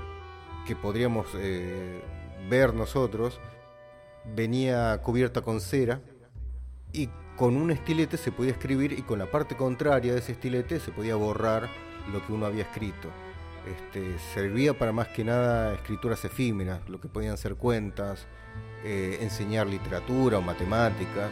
que 0.65 0.75
podríamos 0.75 1.27
eh, 1.35 2.01
ver 2.49 2.73
nosotros 2.73 3.39
venía 4.35 4.99
cubierta 5.01 5.41
con 5.41 5.61
cera 5.61 6.01
y 6.93 7.09
con 7.35 7.55
un 7.55 7.71
estilete 7.71 8.17
se 8.17 8.31
podía 8.31 8.51
escribir 8.51 8.91
y 8.91 9.01
con 9.01 9.19
la 9.19 9.25
parte 9.25 9.55
contraria 9.55 10.13
de 10.13 10.19
ese 10.19 10.33
estilete 10.33 10.79
se 10.79 10.91
podía 10.91 11.15
borrar 11.15 11.69
lo 12.11 12.25
que 12.25 12.33
uno 12.33 12.45
había 12.45 12.63
escrito. 12.63 13.09
Este, 13.67 14.17
servía 14.33 14.77
para 14.77 14.91
más 14.91 15.07
que 15.09 15.23
nada 15.23 15.73
escrituras 15.73 16.25
efímeras, 16.25 16.87
lo 16.89 16.99
que 16.99 17.07
podían 17.07 17.37
ser 17.37 17.55
cuentas, 17.55 18.25
eh, 18.83 19.19
enseñar 19.21 19.67
literatura 19.67 20.39
o 20.39 20.41
matemáticas, 20.41 21.29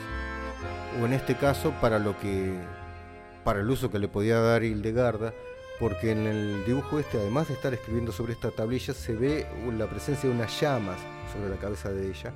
o 1.01 1.05
en 1.05 1.13
este 1.13 1.35
caso 1.35 1.73
para 1.81 1.99
lo 1.99 2.17
que 2.19 2.53
para 3.43 3.61
el 3.61 3.69
uso 3.69 3.89
que 3.89 3.99
le 3.99 4.07
podía 4.07 4.39
dar 4.39 4.63
Hildegarda, 4.63 5.33
porque 5.79 6.11
en 6.11 6.27
el 6.27 6.65
dibujo 6.65 6.99
este, 6.99 7.17
además 7.17 7.47
de 7.47 7.53
estar 7.53 7.73
escribiendo 7.73 8.11
sobre 8.11 8.33
esta 8.33 8.51
tablilla, 8.51 8.93
se 8.93 9.13
ve 9.13 9.47
la 9.77 9.89
presencia 9.89 10.29
de 10.29 10.35
unas 10.35 10.59
llamas 10.59 10.97
sobre 11.33 11.49
la 11.49 11.55
cabeza 11.55 11.91
de 11.91 12.09
ella. 12.09 12.33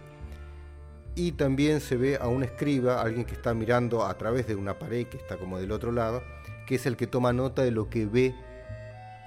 Y 1.16 1.34
también 1.34 1.82
se 1.82 1.98
ve 1.98 2.18
a 2.20 2.28
un 2.28 2.44
escriba, 2.44 3.02
alguien 3.02 3.26
que 3.26 3.34
está 3.34 3.54
mirando 3.54 4.06
a 4.06 4.18
través 4.18 4.48
de 4.48 4.56
una 4.56 4.80
pared 4.80 5.08
que 5.08 5.18
está 5.18 5.38
como 5.38 5.60
del 5.60 5.72
otro 5.72 5.92
lado, 5.92 6.24
que 6.66 6.76
es 6.76 6.86
el 6.86 6.96
que 6.96 7.06
toma 7.06 7.34
nota 7.34 7.64
de 7.64 7.72
lo 7.72 7.90
que 7.90 8.06
ve 8.06 8.34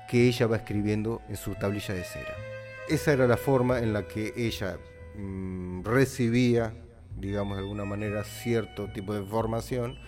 que 0.08 0.26
ella 0.26 0.46
va 0.46 0.56
escribiendo 0.56 1.20
en 1.28 1.36
su 1.36 1.54
tablilla 1.54 1.94
de 1.94 2.04
cera. 2.04 2.34
Esa 2.88 3.12
era 3.12 3.26
la 3.26 3.36
forma 3.36 3.80
en 3.80 3.92
la 3.92 4.08
que 4.08 4.32
ella 4.36 4.78
mm, 5.16 5.82
recibía, 5.84 6.72
digamos 7.16 7.56
de 7.56 7.62
alguna 7.62 7.84
manera, 7.84 8.24
cierto 8.24 8.88
tipo 8.92 9.12
de 9.14 9.20
información 9.20 9.98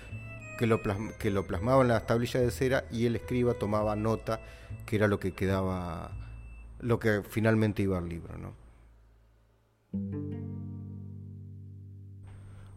que 0.58 0.66
lo, 0.66 0.82
que 1.18 1.30
lo 1.30 1.46
plasmaba 1.46 1.82
en 1.82 1.88
las 1.88 2.06
tablillas 2.06 2.42
de 2.42 2.50
cera 2.50 2.84
y 2.90 3.06
el 3.06 3.16
escriba 3.16 3.54
tomaba 3.54 3.96
nota, 3.96 4.40
que 4.84 4.96
era 4.96 5.08
lo 5.08 5.18
que 5.18 5.32
quedaba, 5.32 6.10
lo 6.80 6.98
que 6.98 7.22
finalmente 7.26 7.82
iba 7.82 7.96
al 7.96 8.08
libro. 8.08 8.36
¿no? 8.36 8.52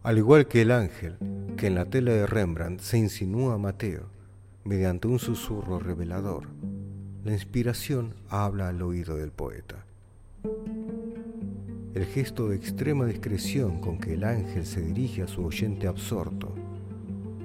Al 0.04 0.16
igual 0.16 0.46
que 0.46 0.62
el 0.62 0.70
ángel, 0.70 1.16
que 1.56 1.66
en 1.66 1.74
la 1.74 1.84
tela 1.84 2.12
de 2.12 2.26
Rembrandt 2.26 2.80
se 2.80 2.98
insinúa 2.98 3.54
a 3.54 3.58
Mateo 3.58 4.06
mediante 4.64 5.08
un 5.08 5.18
susurro 5.18 5.80
revelador, 5.80 6.48
la 7.24 7.32
inspiración 7.32 8.14
habla 8.28 8.68
al 8.68 8.80
oído 8.80 9.16
del 9.16 9.32
poeta. 9.32 9.84
El 11.94 12.06
gesto 12.06 12.48
de 12.48 12.56
extrema 12.56 13.06
discreción 13.06 13.80
con 13.80 13.98
que 13.98 14.14
el 14.14 14.24
ángel 14.24 14.66
se 14.66 14.80
dirige 14.80 15.22
a 15.22 15.28
su 15.28 15.44
oyente 15.44 15.86
absorto 15.86 16.54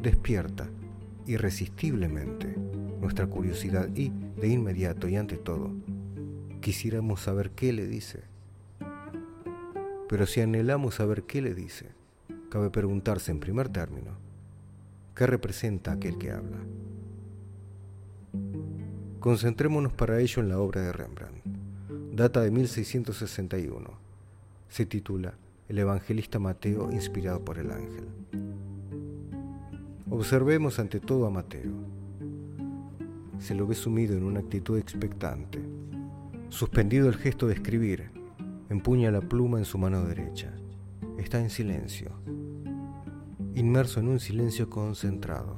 despierta 0.02 0.70
irresistiblemente 1.26 2.56
nuestra 3.02 3.28
curiosidad 3.28 3.90
y, 3.96 4.12
de 4.40 4.48
inmediato 4.48 5.08
y 5.08 5.16
ante 5.16 5.38
todo, 5.38 5.72
quisiéramos 6.62 7.22
saber 7.22 7.52
qué 7.52 7.74
le 7.74 7.86
dice. 7.86 8.24
Pero 10.10 10.26
si 10.26 10.42
anhelamos 10.42 10.96
saber 10.96 11.24
qué 11.24 11.42
le 11.42 11.54
dice, 11.54 11.92
cabe 12.50 12.70
preguntarse 12.70 13.32
en 13.32 13.40
primer 13.40 13.70
término, 13.70 14.12
¿qué 15.16 15.28
representa 15.28 15.92
aquel 15.92 16.18
que 16.18 16.32
habla? 16.32 16.58
Concentrémonos 19.20 19.94
para 19.94 20.20
ello 20.20 20.42
en 20.42 20.50
la 20.50 20.60
obra 20.60 20.82
de 20.82 20.94
Rembrandt. 20.94 21.44
Data 22.14 22.42
de 22.42 22.52
1661. 22.52 23.92
Se 24.70 24.86
titula 24.86 25.34
El 25.68 25.80
Evangelista 25.80 26.40
Mateo 26.40 26.92
inspirado 26.92 27.44
por 27.44 27.58
el 27.58 27.72
ángel. 27.72 28.08
Observemos 30.10 30.80
ante 30.80 31.02
todo 31.02 31.26
a 31.28 31.30
Mateo. 31.30 31.74
Se 33.40 33.54
lo 33.54 33.68
ve 33.68 33.76
sumido 33.76 34.16
en 34.16 34.24
una 34.24 34.40
actitud 34.40 34.78
expectante. 34.78 35.62
Suspendido 36.48 37.10
el 37.10 37.16
gesto 37.16 37.46
de 37.46 37.56
escribir, 37.56 38.12
empuña 38.70 39.12
la 39.12 39.20
pluma 39.20 39.58
en 39.58 39.66
su 39.66 39.78
mano 39.78 40.06
derecha. 40.06 40.54
Está 41.18 41.42
en 41.42 41.50
silencio, 41.50 42.12
inmerso 43.54 44.00
en 44.00 44.08
un 44.08 44.22
silencio 44.22 44.70
concentrado. 44.70 45.58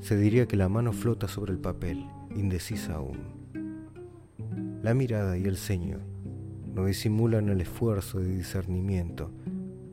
Se 0.00 0.18
diría 0.18 0.46
que 0.46 0.56
la 0.56 0.68
mano 0.68 0.92
flota 0.92 1.26
sobre 1.26 1.54
el 1.54 1.58
papel, 1.58 2.06
indecisa 2.36 2.96
aún. 2.96 3.18
La 4.82 4.92
mirada 4.92 5.38
y 5.38 5.44
el 5.44 5.56
ceño 5.56 6.00
no 6.74 6.84
disimulan 6.84 7.48
el 7.48 7.62
esfuerzo 7.62 8.20
de 8.20 8.36
discernimiento 8.36 9.32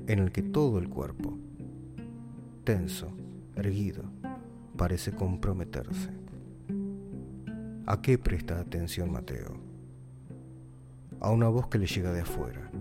en 0.08 0.20
el 0.20 0.34
que 0.34 0.44
todo 0.44 0.77
el 0.77 0.89
cuerpo, 0.89 1.39
tenso, 2.66 3.12
erguido, 3.56 4.04
parece 4.76 5.12
comprometerse. 5.12 6.10
¿A 7.86 8.02
qué 8.02 8.18
presta 8.18 8.60
atención 8.60 9.12
Mateo? 9.12 9.56
A 11.20 11.30
una 11.30 11.48
voz 11.48 11.68
que 11.68 11.78
le 11.78 11.86
llega 11.86 12.12
de 12.12 12.22
afuera. 12.22 12.72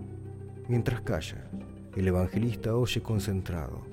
Mientras 0.67 1.01
calla, 1.01 1.47
el 1.95 2.07
evangelista 2.07 2.75
oye 2.75 3.03
concentrado, 3.03 3.83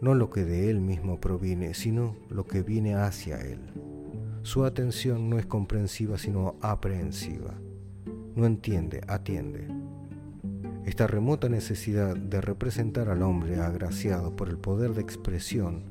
no 0.00 0.14
lo 0.14 0.30
que 0.30 0.46
de 0.46 0.70
él 0.70 0.80
mismo 0.80 1.20
proviene, 1.20 1.74
sino 1.74 2.16
lo 2.30 2.46
que 2.46 2.62
viene 2.62 2.94
hacia 2.94 3.38
él. 3.42 3.60
Su 4.44 4.64
atención 4.64 5.28
no 5.28 5.38
es 5.38 5.44
comprensiva, 5.44 6.16
sino 6.16 6.56
aprehensiva. 6.62 7.54
No 8.34 8.46
entiende, 8.46 9.02
atiende 9.08 9.77
esta 10.88 11.06
remota 11.06 11.50
necesidad 11.50 12.16
de 12.16 12.40
representar 12.40 13.10
al 13.10 13.22
hombre 13.22 13.60
agraciado 13.60 14.34
por 14.34 14.48
el 14.48 14.56
poder 14.56 14.94
de 14.94 15.02
expresión 15.02 15.82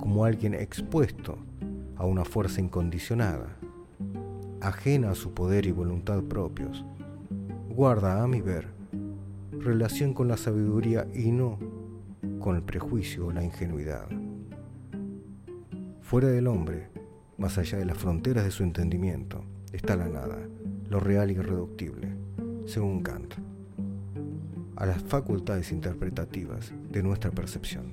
como 0.00 0.24
alguien 0.24 0.54
expuesto 0.54 1.38
a 1.94 2.04
una 2.04 2.24
fuerza 2.24 2.60
incondicionada, 2.60 3.56
ajena 4.60 5.12
a 5.12 5.14
su 5.14 5.34
poder 5.34 5.66
y 5.66 5.70
voluntad 5.70 6.20
propios, 6.24 6.84
guarda, 7.68 8.24
a 8.24 8.26
mi 8.26 8.40
ver, 8.40 8.66
relación 9.52 10.12
con 10.14 10.26
la 10.26 10.36
sabiduría 10.36 11.06
y 11.14 11.30
no 11.30 11.56
con 12.40 12.56
el 12.56 12.62
prejuicio 12.62 13.28
o 13.28 13.32
la 13.32 13.44
ingenuidad. 13.44 14.08
Fuera 16.02 16.26
del 16.26 16.48
hombre, 16.48 16.88
más 17.38 17.56
allá 17.56 17.78
de 17.78 17.84
las 17.84 17.98
fronteras 17.98 18.44
de 18.44 18.50
su 18.50 18.64
entendimiento, 18.64 19.44
está 19.72 19.94
la 19.94 20.08
nada, 20.08 20.38
lo 20.88 20.98
real 20.98 21.30
y 21.30 21.34
irreductible, 21.34 22.08
según 22.66 23.00
Kant 23.00 23.34
a 24.76 24.86
las 24.86 25.02
facultades 25.02 25.72
interpretativas 25.72 26.72
de 26.90 27.02
nuestra 27.02 27.30
percepción. 27.30 27.92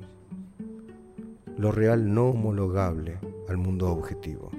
Lo 1.58 1.72
real 1.72 2.14
no 2.14 2.30
homologable 2.30 3.20
al 3.48 3.58
mundo 3.58 3.92
objetivo, 3.92 4.50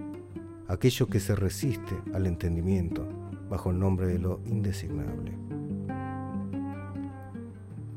aquello 0.69 1.07
que 1.09 1.21
se 1.21 1.35
resiste 1.35 1.97
al 2.15 2.27
entendimiento 2.27 3.07
bajo 3.49 3.71
el 3.71 3.79
nombre 3.79 4.07
de 4.07 4.19
lo 4.19 4.41
indesignable. 4.47 5.33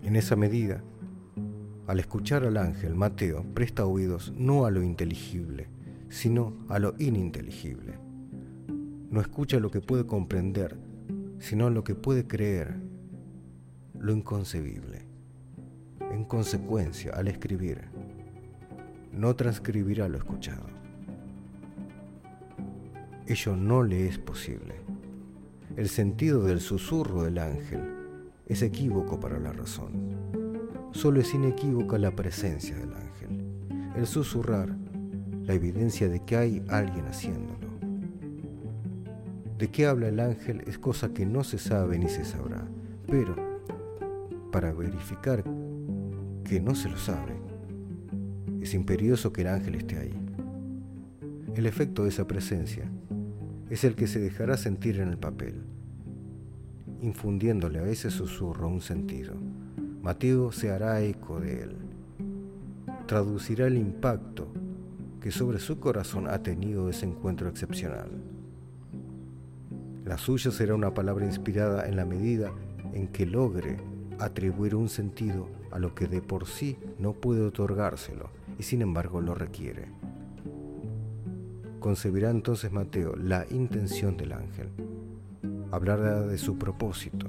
En 0.03 0.15
esa 0.15 0.35
medida, 0.35 0.83
al 1.87 1.99
escuchar 1.99 2.45
al 2.45 2.57
ángel, 2.57 2.95
Mateo 2.95 3.45
presta 3.53 3.85
oídos 3.85 4.33
no 4.35 4.65
a 4.65 4.71
lo 4.71 4.81
inteligible, 4.81 5.67
sino 6.09 6.53
a 6.67 6.79
lo 6.79 6.95
ininteligible. 6.97 7.99
No 9.09 9.21
escucha 9.21 9.59
lo 9.59 9.69
que 9.69 9.81
puede 9.81 10.05
comprender, 10.05 10.77
sino 11.39 11.69
lo 11.69 11.83
que 11.83 11.95
puede 11.95 12.27
creer 12.27 12.84
lo 14.05 14.13
inconcebible. 14.13 15.01
En 16.11 16.25
consecuencia, 16.25 17.11
al 17.13 17.27
escribir, 17.27 17.85
no 19.11 19.35
transcribirá 19.35 20.07
lo 20.07 20.19
escuchado. 20.19 20.67
Ello 23.25 23.55
no 23.55 23.81
le 23.81 24.07
es 24.07 24.19
posible. 24.19 24.75
El 25.75 25.89
sentido 25.89 26.43
del 26.43 26.61
susurro 26.61 27.23
del 27.23 27.39
ángel 27.39 27.81
es 28.45 28.61
equívoco 28.61 29.19
para 29.19 29.39
la 29.39 29.51
razón. 29.51 30.13
Solo 30.91 31.19
es 31.19 31.33
inequívoca 31.33 31.97
la 31.97 32.15
presencia 32.15 32.77
del 32.77 32.93
ángel. 32.93 33.91
El 33.95 34.05
susurrar, 34.05 34.69
la 35.45 35.55
evidencia 35.55 36.07
de 36.09 36.23
que 36.23 36.37
hay 36.37 36.63
alguien 36.69 37.07
haciéndolo. 37.07 37.69
De 39.57 39.71
qué 39.71 39.87
habla 39.87 40.09
el 40.09 40.19
ángel 40.19 40.61
es 40.67 40.77
cosa 40.77 41.11
que 41.11 41.25
no 41.25 41.43
se 41.43 41.57
sabe 41.57 41.97
ni 41.97 42.07
se 42.07 42.23
sabrá, 42.23 42.67
pero 43.07 43.44
para 44.55 44.71
verificar 44.71 45.43
que 46.45 46.61
no 46.61 46.75
se 46.75 46.87
lo 46.87 46.95
sabe, 46.95 47.35
es 48.61 48.73
imperioso 48.73 49.33
que 49.33 49.41
el 49.41 49.49
ángel 49.49 49.75
esté 49.75 49.97
ahí. 49.97 50.17
El 51.55 51.65
efecto 51.65 52.03
de 52.03 52.09
esa 52.09 52.25
presencia 52.25 52.89
es 53.69 53.83
el 53.83 53.95
que 53.95 54.07
se 54.07 54.21
dejará 54.21 54.55
sentir 54.55 55.01
en 55.01 55.09
el 55.09 55.17
papel, 55.17 55.61
infundiéndole 57.01 57.79
a 57.79 57.87
ese 57.89 58.09
susurro 58.09 58.69
un 58.69 58.79
sentido. 58.79 59.33
Mateo 60.01 60.53
se 60.53 60.71
hará 60.71 61.01
eco 61.01 61.41
de 61.41 61.63
él, 61.63 61.75
traducirá 63.07 63.67
el 63.67 63.77
impacto 63.77 64.47
que 65.19 65.31
sobre 65.31 65.59
su 65.59 65.81
corazón 65.81 66.29
ha 66.29 66.41
tenido 66.43 66.89
ese 66.89 67.05
encuentro 67.05 67.49
excepcional. 67.49 68.09
La 70.05 70.17
suya 70.17 70.49
será 70.49 70.75
una 70.75 70.93
palabra 70.93 71.25
inspirada 71.25 71.89
en 71.89 71.97
la 71.97 72.05
medida 72.05 72.53
en 72.93 73.09
que 73.09 73.25
logre 73.25 73.94
atribuir 74.19 74.75
un 74.75 74.89
sentido 74.89 75.47
a 75.71 75.79
lo 75.79 75.93
que 75.93 76.07
de 76.07 76.21
por 76.21 76.45
sí 76.45 76.77
no 76.99 77.13
puede 77.13 77.41
otorgárselo 77.41 78.29
y 78.57 78.63
sin 78.63 78.81
embargo 78.81 79.21
lo 79.21 79.35
requiere. 79.35 79.87
Concebirá 81.79 82.29
entonces 82.31 82.71
Mateo 82.71 83.15
la 83.15 83.45
intención 83.51 84.17
del 84.17 84.31
ángel, 84.31 84.69
hablará 85.71 86.21
de 86.21 86.37
su 86.37 86.57
propósito. 86.57 87.27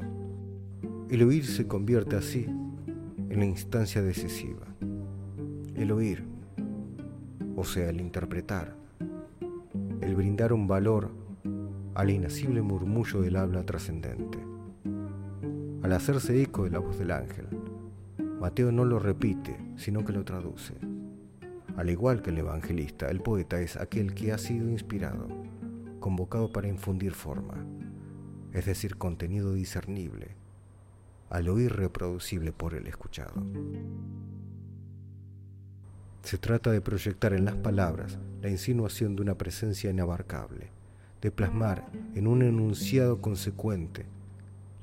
El 1.10 1.22
oír 1.22 1.44
se 1.46 1.66
convierte 1.66 2.16
así 2.16 2.46
en 2.46 3.38
la 3.38 3.44
instancia 3.44 4.02
decisiva. 4.02 4.66
El 5.74 5.92
oír, 5.92 6.24
o 7.54 7.64
sea, 7.64 7.90
el 7.90 8.00
interpretar, 8.00 8.74
el 10.00 10.14
brindar 10.14 10.52
un 10.52 10.66
valor 10.66 11.10
al 11.94 12.10
inacible 12.10 12.62
murmullo 12.62 13.20
del 13.20 13.36
habla 13.36 13.64
trascendente 13.64 14.45
al 15.86 15.92
hacerse 15.92 16.42
eco 16.42 16.64
de 16.64 16.70
la 16.70 16.80
voz 16.80 16.98
del 16.98 17.12
ángel. 17.12 17.46
Mateo 18.40 18.72
no 18.72 18.84
lo 18.84 18.98
repite, 18.98 19.56
sino 19.76 20.04
que 20.04 20.12
lo 20.12 20.24
traduce. 20.24 20.74
Al 21.76 21.88
igual 21.90 22.22
que 22.22 22.30
el 22.30 22.38
evangelista, 22.38 23.08
el 23.08 23.20
poeta 23.20 23.60
es 23.60 23.76
aquel 23.76 24.12
que 24.12 24.32
ha 24.32 24.38
sido 24.38 24.68
inspirado, 24.68 25.28
convocado 26.00 26.50
para 26.52 26.66
infundir 26.66 27.12
forma, 27.12 27.64
es 28.52 28.66
decir, 28.66 28.96
contenido 28.96 29.54
discernible, 29.54 30.34
a 31.30 31.38
lo 31.38 31.60
irreproducible 31.60 32.50
por 32.50 32.74
el 32.74 32.88
escuchado. 32.88 33.40
Se 36.24 36.36
trata 36.36 36.72
de 36.72 36.80
proyectar 36.80 37.32
en 37.32 37.44
las 37.44 37.54
palabras 37.54 38.18
la 38.42 38.50
insinuación 38.50 39.14
de 39.14 39.22
una 39.22 39.38
presencia 39.38 39.88
inabarcable, 39.88 40.70
de 41.22 41.30
plasmar 41.30 41.86
en 42.16 42.26
un 42.26 42.42
enunciado 42.42 43.20
consecuente 43.20 44.15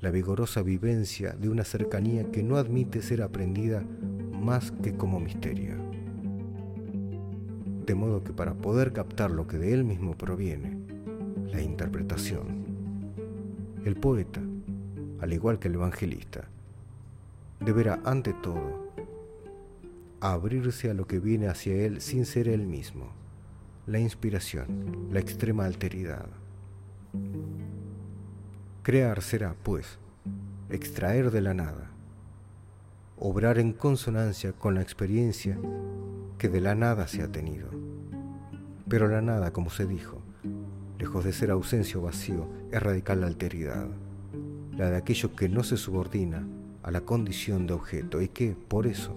la 0.04 0.12
vigorosa 0.12 0.62
vivencia 0.62 1.32
de 1.32 1.48
una 1.48 1.64
cercanía 1.64 2.30
que 2.30 2.44
no 2.44 2.58
admite 2.58 3.02
ser 3.02 3.22
aprendida 3.22 3.86
más 4.34 4.70
que 4.70 4.98
como 4.98 5.18
misterio. 5.22 5.78
De 7.86 7.96
modo 7.96 8.22
que 8.22 8.34
para 8.34 8.54
poder 8.54 8.92
captar 8.92 9.32
lo 9.32 9.48
que 9.48 9.58
de 9.58 9.72
él 9.72 9.86
mismo 9.86 10.18
proviene, 10.18 10.78
la 11.50 11.62
interpretación, 11.62 12.66
el 13.86 13.96
poeta, 13.96 14.42
al 15.22 15.32
igual 15.32 15.58
que 15.58 15.70
el 15.70 15.76
evangelista, 15.76 16.50
deberá, 17.62 18.02
ante 18.04 18.34
todo, 18.34 18.92
abrirse 20.20 20.90
a 20.90 20.94
lo 20.94 21.08
que 21.08 21.20
viene 21.20 21.48
hacia 21.48 21.76
él 21.76 22.02
sin 22.02 22.26
ser 22.26 22.50
él 22.50 22.68
mismo, 22.68 23.14
la 23.88 24.00
inspiración, 24.00 25.08
la 25.14 25.22
extrema 25.22 25.64
alteridad. 25.64 26.28
Crear 28.84 29.22
será, 29.22 29.56
pues, 29.64 29.98
extraer 30.70 31.32
de 31.32 31.40
la 31.40 31.54
nada, 31.54 31.90
obrar 33.18 33.58
en 33.58 33.72
consonancia 33.72 34.52
con 34.52 34.76
la 34.76 34.82
experiencia 34.82 35.58
que 36.38 36.50
de 36.50 36.60
la 36.60 36.76
nada 36.76 37.08
se 37.08 37.22
ha 37.22 37.32
tenido. 37.32 37.70
Pero 38.90 39.08
la 39.08 39.22
nada, 39.22 39.54
como 39.54 39.70
se 39.70 39.86
dijo, 39.86 40.22
lejos 41.00 41.24
de 41.24 41.32
ser 41.32 41.50
ausencia 41.50 41.98
o 41.98 42.02
vacío, 42.02 42.46
es 42.74 42.84
radical 42.84 43.22
la 43.22 43.28
alteridad, 43.28 43.88
la 44.76 44.90
de 44.90 44.98
aquello 44.98 45.34
que 45.34 45.48
no 45.48 45.64
se 45.64 45.78
subordina 45.78 46.46
a 46.82 46.92
la 46.92 47.00
condición 47.00 47.66
de 47.68 47.76
objeto 47.76 48.22
y 48.22 48.28
que, 48.28 48.54
por 48.68 48.86
eso, 48.86 49.16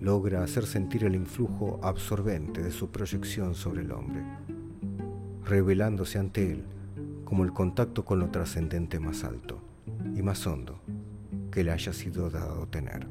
logra 0.00 0.44
hacer 0.44 0.66
sentir 0.66 1.04
el 1.04 1.14
influjo 1.14 1.80
absorbente 1.82 2.62
de 2.62 2.72
su 2.72 2.90
proyección 2.90 3.54
sobre 3.54 3.80
el 3.80 3.90
hombre, 3.90 4.22
revelándose 5.46 6.18
ante 6.18 6.52
él 6.52 6.64
como 7.32 7.44
el 7.44 7.54
contacto 7.54 8.04
con 8.04 8.18
lo 8.18 8.28
trascendente 8.28 9.00
más 9.00 9.24
alto 9.24 9.58
y 10.14 10.20
más 10.20 10.46
hondo 10.46 10.82
que 11.50 11.64
le 11.64 11.70
haya 11.70 11.90
sido 11.94 12.28
dado 12.28 12.68
tener. 12.68 13.06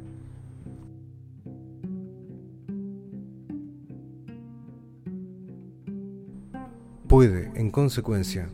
Puede, 7.07 7.51
en 7.55 7.71
consecuencia, 7.71 8.47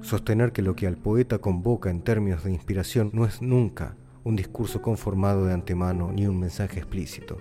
sostener 0.00 0.52
que 0.52 0.62
lo 0.62 0.76
que 0.76 0.86
al 0.86 0.96
poeta 0.96 1.38
convoca 1.38 1.90
en 1.90 2.02
términos 2.02 2.44
de 2.44 2.52
inspiración 2.52 3.10
no 3.12 3.24
es 3.24 3.42
nunca 3.42 3.96
un 4.22 4.36
discurso 4.36 4.80
conformado 4.80 5.46
de 5.46 5.54
antemano 5.54 6.12
ni 6.12 6.28
un 6.28 6.38
mensaje 6.38 6.78
explícito, 6.78 7.38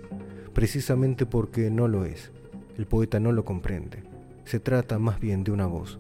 precisamente 0.55 1.27
porque 1.27 1.69
no 1.69 1.87
lo 1.87 2.05
es. 2.05 2.31
El 2.79 2.87
poeta 2.87 3.19
no 3.19 3.31
lo 3.31 3.45
comprende. 3.45 4.01
Se 4.45 4.59
trata 4.59 4.97
más 4.97 5.19
bien 5.19 5.43
de 5.43 5.51
una 5.51 5.67
voz, 5.67 5.99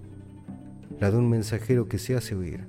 la 0.99 1.11
de 1.11 1.17
un 1.17 1.29
mensajero 1.29 1.87
que 1.87 1.97
se 1.97 2.15
hace 2.15 2.35
oír, 2.35 2.67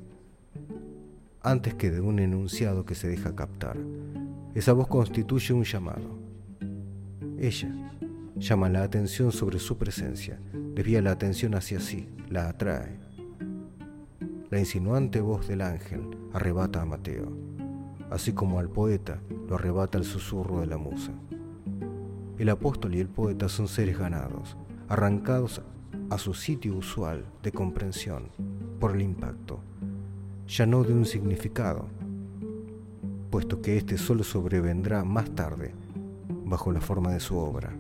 antes 1.43 1.75
que 1.75 1.91
de 1.91 2.01
un 2.01 2.21
enunciado 2.21 2.85
que 2.85 2.95
se 2.95 3.09
deja 3.09 3.35
captar. 3.35 3.77
Esa 4.55 4.73
voz 4.73 4.87
constituye 4.87 5.53
un 5.53 5.65
llamado. 5.65 6.19
Ella 7.39 7.75
llama 8.37 8.69
la 8.69 8.85
atención 8.85 9.33
sobre 9.33 9.59
su 9.59 9.79
presencia, 9.79 10.39
desvía 10.75 11.03
la 11.03 11.11
atención 11.11 11.55
hacia 11.55 11.81
sí, 11.81 12.09
la 12.29 12.49
atrae. 12.49 12.99
La 14.51 14.59
insinuante 14.59 15.21
voz 15.21 15.49
del 15.49 15.63
ángel 15.63 16.03
arrebata 16.33 16.83
a 16.83 16.87
Mateo, 16.87 17.33
así 18.11 18.33
como 18.33 18.61
al 18.61 18.69
poeta 18.69 19.21
lo 19.49 19.57
arrebata 19.57 19.99
el 19.99 20.05
susurro 20.05 20.61
de 20.61 20.67
la 20.67 20.79
musa. 20.79 21.13
El 22.39 22.49
apóstol 22.49 22.95
y 22.95 23.01
el 23.01 23.09
poeta 23.09 23.49
son 23.49 23.67
seres 23.67 23.99
ganados, 23.99 24.57
arrancados 24.89 25.63
a 26.11 26.19
su 26.19 26.35
sitio 26.35 26.75
usual 26.75 27.25
de 27.43 27.53
comprensión 27.53 28.31
por 28.81 28.97
el 28.97 29.03
impacto, 29.03 29.61
ya 30.47 30.67
no 30.67 30.83
de 30.83 30.93
un 30.93 31.07
significado, 31.07 31.87
puesto 33.31 33.63
que 33.63 33.77
éste 33.77 33.97
solo 33.97 34.25
sobrevendrá 34.25 35.05
más 35.05 35.31
tarde 35.31 35.73
bajo 36.45 36.73
la 36.73 36.81
forma 36.81 37.13
de 37.13 37.21
su 37.21 37.37
obra, 37.37 37.73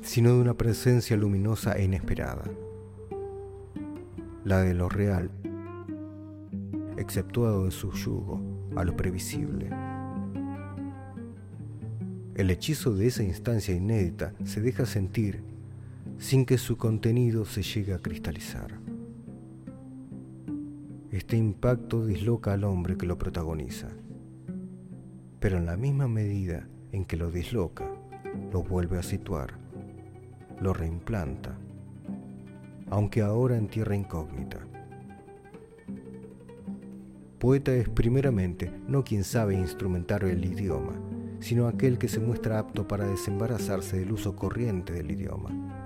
sino 0.00 0.34
de 0.34 0.40
una 0.40 0.54
presencia 0.54 1.14
luminosa 1.14 1.74
e 1.74 1.84
inesperada, 1.84 2.44
la 4.44 4.62
de 4.62 4.72
lo 4.72 4.88
real, 4.88 5.30
exceptuado 6.96 7.66
de 7.66 7.70
su 7.70 7.92
yugo 7.92 8.40
a 8.76 8.84
lo 8.84 8.96
previsible. 8.96 9.68
El 12.34 12.50
hechizo 12.50 12.94
de 12.94 13.08
esa 13.08 13.22
instancia 13.22 13.74
inédita 13.74 14.32
se 14.44 14.62
deja 14.62 14.86
sentir 14.86 15.49
sin 16.20 16.44
que 16.44 16.58
su 16.58 16.76
contenido 16.76 17.46
se 17.46 17.62
llegue 17.62 17.94
a 17.94 17.98
cristalizar. 17.98 18.78
Este 21.10 21.38
impacto 21.38 22.04
disloca 22.04 22.52
al 22.52 22.64
hombre 22.64 22.98
que 22.98 23.06
lo 23.06 23.16
protagoniza, 23.16 23.88
pero 25.40 25.56
en 25.56 25.64
la 25.64 25.78
misma 25.78 26.08
medida 26.08 26.68
en 26.92 27.06
que 27.06 27.16
lo 27.16 27.30
disloca, 27.30 27.90
lo 28.52 28.62
vuelve 28.62 28.98
a 28.98 29.02
situar, 29.02 29.54
lo 30.60 30.74
reimplanta, 30.74 31.56
aunque 32.90 33.22
ahora 33.22 33.56
en 33.56 33.68
tierra 33.68 33.96
incógnita. 33.96 34.58
Poeta 37.38 37.72
es 37.72 37.88
primeramente 37.88 38.70
no 38.86 39.04
quien 39.04 39.24
sabe 39.24 39.54
instrumentar 39.54 40.24
el 40.24 40.44
idioma, 40.44 40.92
sino 41.40 41.66
aquel 41.66 41.96
que 41.96 42.08
se 42.08 42.20
muestra 42.20 42.58
apto 42.58 42.86
para 42.86 43.06
desembarazarse 43.06 43.98
del 43.98 44.12
uso 44.12 44.36
corriente 44.36 44.92
del 44.92 45.12
idioma 45.12 45.79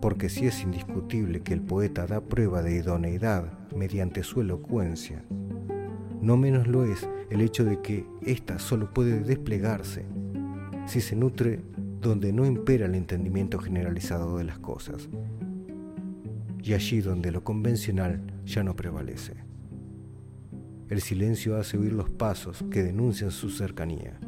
porque 0.00 0.28
si 0.28 0.46
es 0.46 0.62
indiscutible 0.62 1.40
que 1.40 1.54
el 1.54 1.62
poeta 1.62 2.06
da 2.06 2.20
prueba 2.20 2.62
de 2.62 2.76
idoneidad 2.76 3.52
mediante 3.74 4.22
su 4.22 4.40
elocuencia, 4.40 5.24
no 6.20 6.36
menos 6.36 6.66
lo 6.66 6.84
es 6.84 7.08
el 7.30 7.40
hecho 7.40 7.64
de 7.64 7.80
que 7.80 8.06
ésta 8.22 8.58
solo 8.58 8.92
puede 8.92 9.20
desplegarse 9.20 10.04
si 10.86 11.00
se 11.00 11.16
nutre 11.16 11.60
donde 12.00 12.32
no 12.32 12.46
impera 12.46 12.86
el 12.86 12.94
entendimiento 12.94 13.58
generalizado 13.58 14.38
de 14.38 14.44
las 14.44 14.58
cosas, 14.58 15.08
y 16.62 16.74
allí 16.74 17.00
donde 17.00 17.32
lo 17.32 17.42
convencional 17.42 18.22
ya 18.44 18.62
no 18.62 18.76
prevalece. 18.76 19.34
El 20.88 21.00
silencio 21.00 21.56
hace 21.56 21.78
oír 21.78 21.92
los 21.92 22.10
pasos 22.10 22.64
que 22.70 22.84
denuncian 22.84 23.32
su 23.32 23.50
cercanía, 23.50 24.20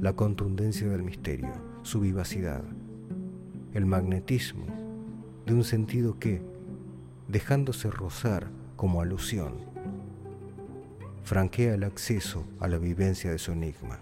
la 0.00 0.14
contundencia 0.14 0.88
del 0.88 1.02
misterio, 1.02 1.52
su 1.82 2.00
vivacidad, 2.00 2.62
el 3.74 3.84
magnetismo 3.84 4.75
de 5.46 5.54
un 5.54 5.64
sentido 5.64 6.18
que, 6.18 6.42
dejándose 7.28 7.90
rozar 7.90 8.48
como 8.76 9.00
alusión, 9.00 9.54
franquea 11.22 11.74
el 11.74 11.84
acceso 11.84 12.44
a 12.60 12.68
la 12.68 12.78
vivencia 12.78 13.30
de 13.30 13.38
su 13.38 13.52
enigma. 13.52 14.00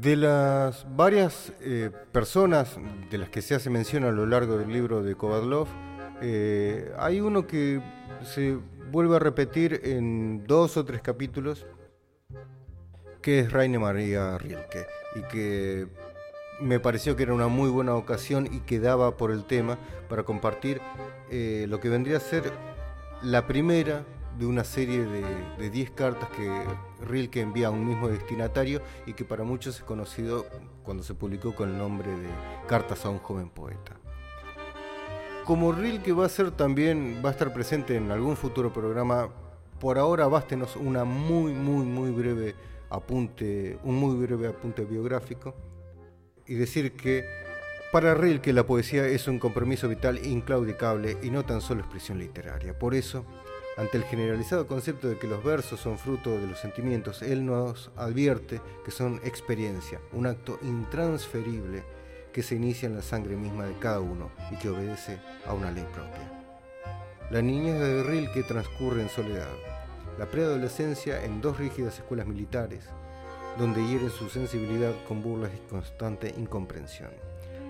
De 0.00 0.16
las 0.16 0.86
varias 0.96 1.52
eh, 1.60 1.90
personas 2.12 2.78
de 3.10 3.18
las 3.18 3.28
que 3.28 3.42
se 3.42 3.54
hace 3.54 3.68
mención 3.68 4.04
a 4.04 4.10
lo 4.10 4.24
largo 4.24 4.56
del 4.56 4.72
libro 4.72 5.02
de 5.02 5.14
Kovadlov, 5.14 5.68
eh, 6.22 6.90
hay 6.98 7.20
uno 7.20 7.46
que 7.46 7.82
se 8.22 8.58
vuelve 8.90 9.16
a 9.16 9.18
repetir 9.18 9.82
en 9.84 10.46
dos 10.46 10.78
o 10.78 10.84
tres 10.86 11.02
capítulos, 11.02 11.66
que 13.20 13.40
es 13.40 13.52
Raine 13.52 13.78
María 13.78 14.38
Rilke, 14.38 14.86
y 15.14 15.22
que 15.24 15.88
me 16.58 16.80
pareció 16.80 17.14
que 17.14 17.24
era 17.24 17.34
una 17.34 17.48
muy 17.48 17.68
buena 17.68 17.94
ocasión 17.94 18.48
y 18.50 18.60
que 18.60 18.80
daba 18.80 19.18
por 19.18 19.30
el 19.30 19.44
tema 19.44 19.78
para 20.08 20.22
compartir 20.22 20.80
eh, 21.30 21.66
lo 21.68 21.80
que 21.80 21.90
vendría 21.90 22.16
a 22.16 22.20
ser 22.20 22.50
la 23.20 23.46
primera 23.46 24.06
de 24.38 24.46
una 24.46 24.64
serie 24.64 25.04
de 25.04 25.70
10 25.70 25.90
cartas 25.92 26.28
que 26.30 26.50
Rilke 27.04 27.40
envía 27.40 27.68
a 27.68 27.70
un 27.70 27.86
mismo 27.86 28.08
destinatario 28.08 28.80
y 29.06 29.12
que 29.12 29.24
para 29.24 29.44
muchos 29.44 29.76
es 29.76 29.84
conocido 29.84 30.46
cuando 30.82 31.02
se 31.02 31.14
publicó 31.14 31.54
con 31.54 31.70
el 31.70 31.78
nombre 31.78 32.10
de 32.10 32.28
Cartas 32.66 33.04
a 33.04 33.10
un 33.10 33.18
joven 33.18 33.50
poeta. 33.50 33.96
Como 35.44 35.72
Rilke 35.72 36.12
va 36.12 36.26
a 36.26 36.28
ser 36.28 36.52
también, 36.52 37.20
va 37.24 37.30
a 37.30 37.32
estar 37.32 37.52
presente 37.52 37.96
en 37.96 38.10
algún 38.10 38.36
futuro 38.36 38.72
programa, 38.72 39.28
por 39.80 39.98
ahora 39.98 40.28
bástenos 40.28 40.76
una 40.76 41.04
muy, 41.04 41.52
muy, 41.52 41.84
muy 41.84 42.10
breve 42.10 42.54
apunte, 42.90 43.78
un 43.82 43.96
muy 43.96 44.14
breve 44.14 44.48
apunte 44.48 44.84
biográfico 44.84 45.54
y 46.46 46.54
decir 46.54 46.92
que 46.92 47.24
para 47.90 48.14
Rilke 48.14 48.52
la 48.52 48.64
poesía 48.64 49.06
es 49.06 49.28
un 49.28 49.38
compromiso 49.38 49.88
vital 49.88 50.24
inclaudicable 50.24 51.18
y 51.22 51.30
no 51.30 51.44
tan 51.44 51.60
solo 51.60 51.80
expresión 51.80 52.18
literaria. 52.18 52.78
Por 52.78 52.94
eso, 52.94 53.24
ante 53.76 53.96
el 53.96 54.04
generalizado 54.04 54.66
concepto 54.66 55.08
de 55.08 55.18
que 55.18 55.26
los 55.26 55.42
versos 55.42 55.80
son 55.80 55.98
fruto 55.98 56.30
de 56.30 56.46
los 56.46 56.58
sentimientos, 56.58 57.22
él 57.22 57.46
nos 57.46 57.90
advierte 57.96 58.60
que 58.84 58.90
son 58.90 59.20
experiencia, 59.24 60.00
un 60.12 60.26
acto 60.26 60.58
intransferible 60.62 61.82
que 62.32 62.42
se 62.42 62.56
inicia 62.56 62.86
en 62.86 62.96
la 62.96 63.02
sangre 63.02 63.36
misma 63.36 63.64
de 63.64 63.78
cada 63.78 64.00
uno 64.00 64.30
y 64.50 64.56
que 64.56 64.68
obedece 64.68 65.18
a 65.46 65.54
una 65.54 65.70
ley 65.70 65.86
propia. 65.92 66.42
La 67.30 67.40
niñez 67.40 67.78
de 67.78 68.02
Rilke 68.02 68.42
transcurre 68.42 69.02
en 69.02 69.08
soledad, 69.08 69.48
la 70.18 70.26
preadolescencia 70.26 71.24
en 71.24 71.40
dos 71.40 71.58
rígidas 71.58 71.98
escuelas 71.98 72.26
militares, 72.26 72.84
donde 73.58 73.86
hiere 73.86 74.10
su 74.10 74.28
sensibilidad 74.28 74.92
con 75.08 75.22
burlas 75.22 75.50
y 75.54 75.70
constante 75.70 76.34
incomprensión. 76.36 77.10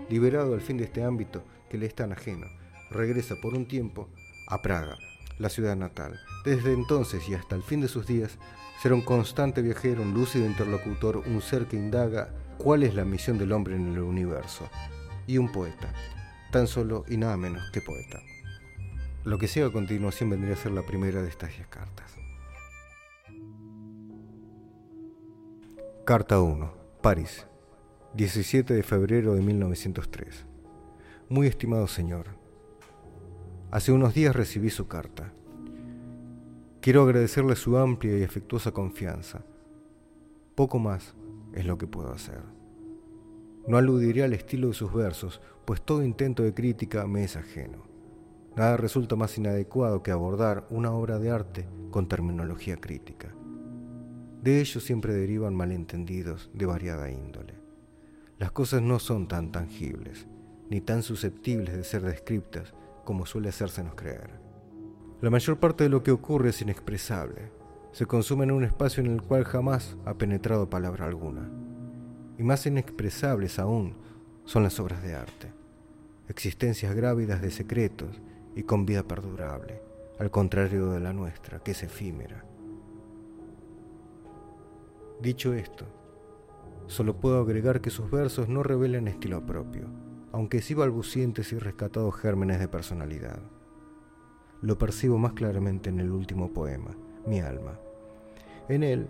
Liberado 0.09 0.55
al 0.55 0.61
fin 0.61 0.79
de 0.79 0.85
este 0.85 1.05
ámbito 1.05 1.45
que 1.71 1.79
le 1.79 1.87
es 1.87 1.95
tan 1.95 2.13
ajeno, 2.13 2.47
regresa 2.91 3.37
por 3.41 3.55
un 3.55 3.67
tiempo 3.67 4.09
a 4.49 4.61
Praga, 4.63 4.97
la 5.43 5.51
ciudad 5.51 5.77
natal. 5.77 6.19
Desde 6.45 6.73
entonces 6.73 7.29
y 7.29 7.35
hasta 7.35 7.57
el 7.57 7.63
fin 7.63 7.81
de 7.81 7.89
sus 7.89 8.07
días, 8.07 8.39
será 8.81 8.95
un 8.95 9.03
constante 9.03 9.61
viajero, 9.61 10.03
un 10.03 10.15
lúcido 10.15 10.47
interlocutor, 10.47 11.19
un 11.19 11.43
ser 11.43 11.67
que 11.67 11.77
indaga 11.77 12.31
cuál 12.59 12.83
es 12.83 12.95
la 12.95 13.05
misión 13.05 13.39
del 13.39 13.53
hombre 13.53 13.77
en 13.77 13.93
el 13.93 13.99
universo, 14.01 14.69
y 15.27 15.39
un 15.39 15.53
poeta, 15.53 15.93
tan 16.51 16.67
solo 16.67 17.05
y 17.09 17.17
nada 17.17 17.37
menos 17.37 17.63
que 17.73 17.81
poeta. 17.81 18.21
Lo 19.25 19.39
que 19.39 19.49
sigue 19.49 19.67
a 19.67 19.73
continuación 19.73 20.31
vendría 20.31 20.55
a 20.55 20.59
ser 20.59 20.73
la 20.73 20.83
primera 20.83 21.23
de 21.23 21.29
estas 21.29 21.51
diez 21.51 21.67
cartas. 21.69 22.13
Carta 26.05 26.41
1. 26.41 26.75
París, 27.01 27.47
17 28.15 28.75
de 28.75 28.83
febrero 28.83 29.35
de 29.35 29.43
1903. 29.43 30.47
Muy 31.29 31.47
estimado 31.47 31.87
señor, 31.87 32.42
Hace 33.73 33.91
unos 33.91 34.13
días 34.13 34.37
recibí 34.37 34.69
su 34.69 34.87
carta. 34.87 35.33
Quiero 36.83 37.05
agradecerle 37.05 37.57
su 37.57 37.79
amplia 37.79 38.19
y 38.19 38.23
afectuosa 38.23 38.73
confianza. 38.73 39.47
Poco 40.55 40.79
más 40.79 41.15
es 41.55 41.65
lo 41.65 41.79
que 41.79 41.87
puedo 41.87 42.13
hacer. 42.13 42.43
No 43.67 43.79
aludiré 43.79 44.25
al 44.25 44.35
estilo 44.35 44.69
de 44.69 44.75
sus 44.75 44.93
versos, 44.93 45.41
pues 45.65 45.81
todo 45.81 46.05
intento 46.05 46.43
de 46.43 46.53
crítica 46.53 47.07
me 47.07 47.25
es 47.25 47.35
ajeno. 47.35 47.79
Nada 48.57 48.77
resulta 48.77 49.17
más 49.17 49.39
inadecuado 49.39 50.03
que 50.03 50.11
abordar 50.11 50.67
una 50.69 50.93
obra 50.93 51.19
de 51.19 51.31
arte 51.31 51.67
con 51.91 52.09
terminología 52.09 52.77
crítica. 52.77 53.35
De 54.43 54.61
ello 54.61 54.81
siempre 54.81 55.15
derivan 55.15 55.55
malentendidos 55.55 56.51
de 56.53 56.67
variada 56.67 57.11
índole. 57.11 57.55
Las 58.39 58.53
cosas 58.53 58.83
no 58.83 58.99
son 58.99 59.29
tan 59.29 59.51
tangibles, 59.51 60.27
ni 60.69 60.83
tan 60.83 61.03
susceptibles 61.03 61.75
de 61.75 61.85
ser 61.85 62.03
descriptas 62.03 62.75
como 63.05 63.27
suele 63.27 63.49
hacérsenos 63.49 63.95
creer. 63.95 64.41
La 65.21 65.31
mayor 65.31 65.59
parte 65.61 65.85
de 65.85 65.91
lo 65.91 66.03
que 66.03 66.11
ocurre 66.11 66.51
es 66.51 66.63
inexpresable, 66.63 67.53
se 67.93 68.07
consume 68.07 68.45
en 68.45 68.53
un 68.53 68.65
espacio 68.65 69.03
en 69.05 69.11
el 69.13 69.23
cual 69.23 69.45
jamás 69.45 69.97
ha 70.05 70.15
penetrado 70.15 70.69
palabra 70.71 71.07
alguna. 71.07 71.51
Y 72.39 72.43
más 72.43 72.67
inexpresables 72.67 73.59
aún 73.59 73.95
son 74.45 74.63
las 74.63 74.81
obras 74.81 75.03
de 75.03 75.15
arte, 75.15 75.53
existencias 76.29 76.95
grávidas 76.95 77.43
de 77.43 77.51
secretos 77.51 78.21
y 78.57 78.63
con 78.63 78.87
vida 78.87 79.03
perdurable, 79.03 79.83
al 80.19 80.31
contrario 80.31 80.91
de 80.91 81.01
la 81.01 81.13
nuestra, 81.13 81.61
que 81.61 81.73
es 81.73 81.83
efímera. 81.83 82.45
Dicho 85.21 85.53
esto, 85.53 85.87
solo 86.87 87.21
puedo 87.21 87.41
agregar 87.41 87.81
que 87.81 87.91
sus 87.91 88.11
versos 88.11 88.49
no 88.49 88.63
revelan 88.63 89.07
estilo 89.07 89.45
propio, 89.47 89.87
aunque 90.33 90.63
sí 90.63 90.75
balbucientes 90.75 91.53
y 91.53 91.59
rescatados 91.59 92.17
gérmenes 92.17 92.59
de 92.59 92.69
personalidad. 92.69 93.39
Lo 94.63 94.79
percibo 94.79 95.19
más 95.19 95.35
claramente 95.35 95.91
en 95.91 96.01
el 96.01 96.11
último 96.11 96.53
poema, 96.53 96.97
Mi 97.27 97.41
alma. 97.41 97.79
En 98.69 98.83
él, 98.83 99.09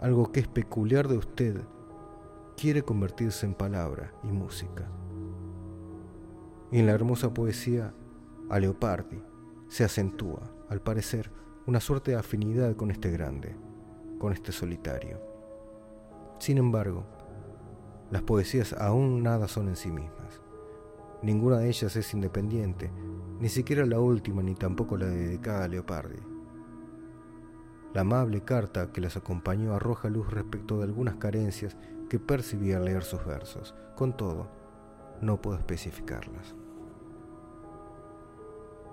algo 0.00 0.32
que 0.32 0.40
es 0.40 0.48
peculiar 0.48 1.08
de 1.08 1.16
usted 1.16 1.60
quiere 2.56 2.82
convertirse 2.82 3.46
en 3.46 3.54
palabra 3.54 4.12
y 4.24 4.28
música. 4.28 4.88
Y 6.72 6.78
en 6.78 6.86
la 6.86 6.92
hermosa 6.92 7.32
poesía, 7.32 7.94
a 8.50 8.58
Leopardi 8.58 9.22
se 9.68 9.84
acentúa, 9.84 10.50
al 10.68 10.80
parecer, 10.80 11.30
una 11.66 11.80
suerte 11.80 12.10
de 12.10 12.16
afinidad 12.18 12.74
con 12.74 12.90
este 12.90 13.10
grande, 13.10 13.54
con 14.18 14.32
este 14.32 14.52
solitario. 14.52 15.20
Sin 16.38 16.58
embargo, 16.58 17.04
las 18.10 18.22
poesías 18.22 18.72
aún 18.72 19.22
nada 19.22 19.46
son 19.48 19.68
en 19.68 19.76
sí 19.76 19.90
mismas. 19.90 20.40
Ninguna 21.22 21.58
de 21.58 21.68
ellas 21.68 21.94
es 21.96 22.14
independiente, 22.14 22.90
ni 23.38 23.48
siquiera 23.48 23.86
la 23.86 24.00
última 24.00 24.42
ni 24.42 24.54
tampoco 24.54 24.96
la 24.96 25.06
dedicada 25.06 25.64
a 25.64 25.68
Leopardi. 25.68 26.18
La 27.94 28.02
amable 28.02 28.42
carta 28.42 28.92
que 28.92 29.00
las 29.00 29.16
acompañó 29.16 29.74
arroja 29.74 30.08
luz 30.08 30.30
respecto 30.30 30.78
de 30.78 30.84
algunas 30.84 31.16
carencias 31.16 31.76
que 32.08 32.18
percibí 32.18 32.72
al 32.72 32.84
leer 32.84 33.02
sus 33.02 33.24
versos. 33.24 33.74
Con 33.96 34.16
todo, 34.16 34.48
no 35.20 35.40
puedo 35.40 35.58
especificarlas. 35.58 36.54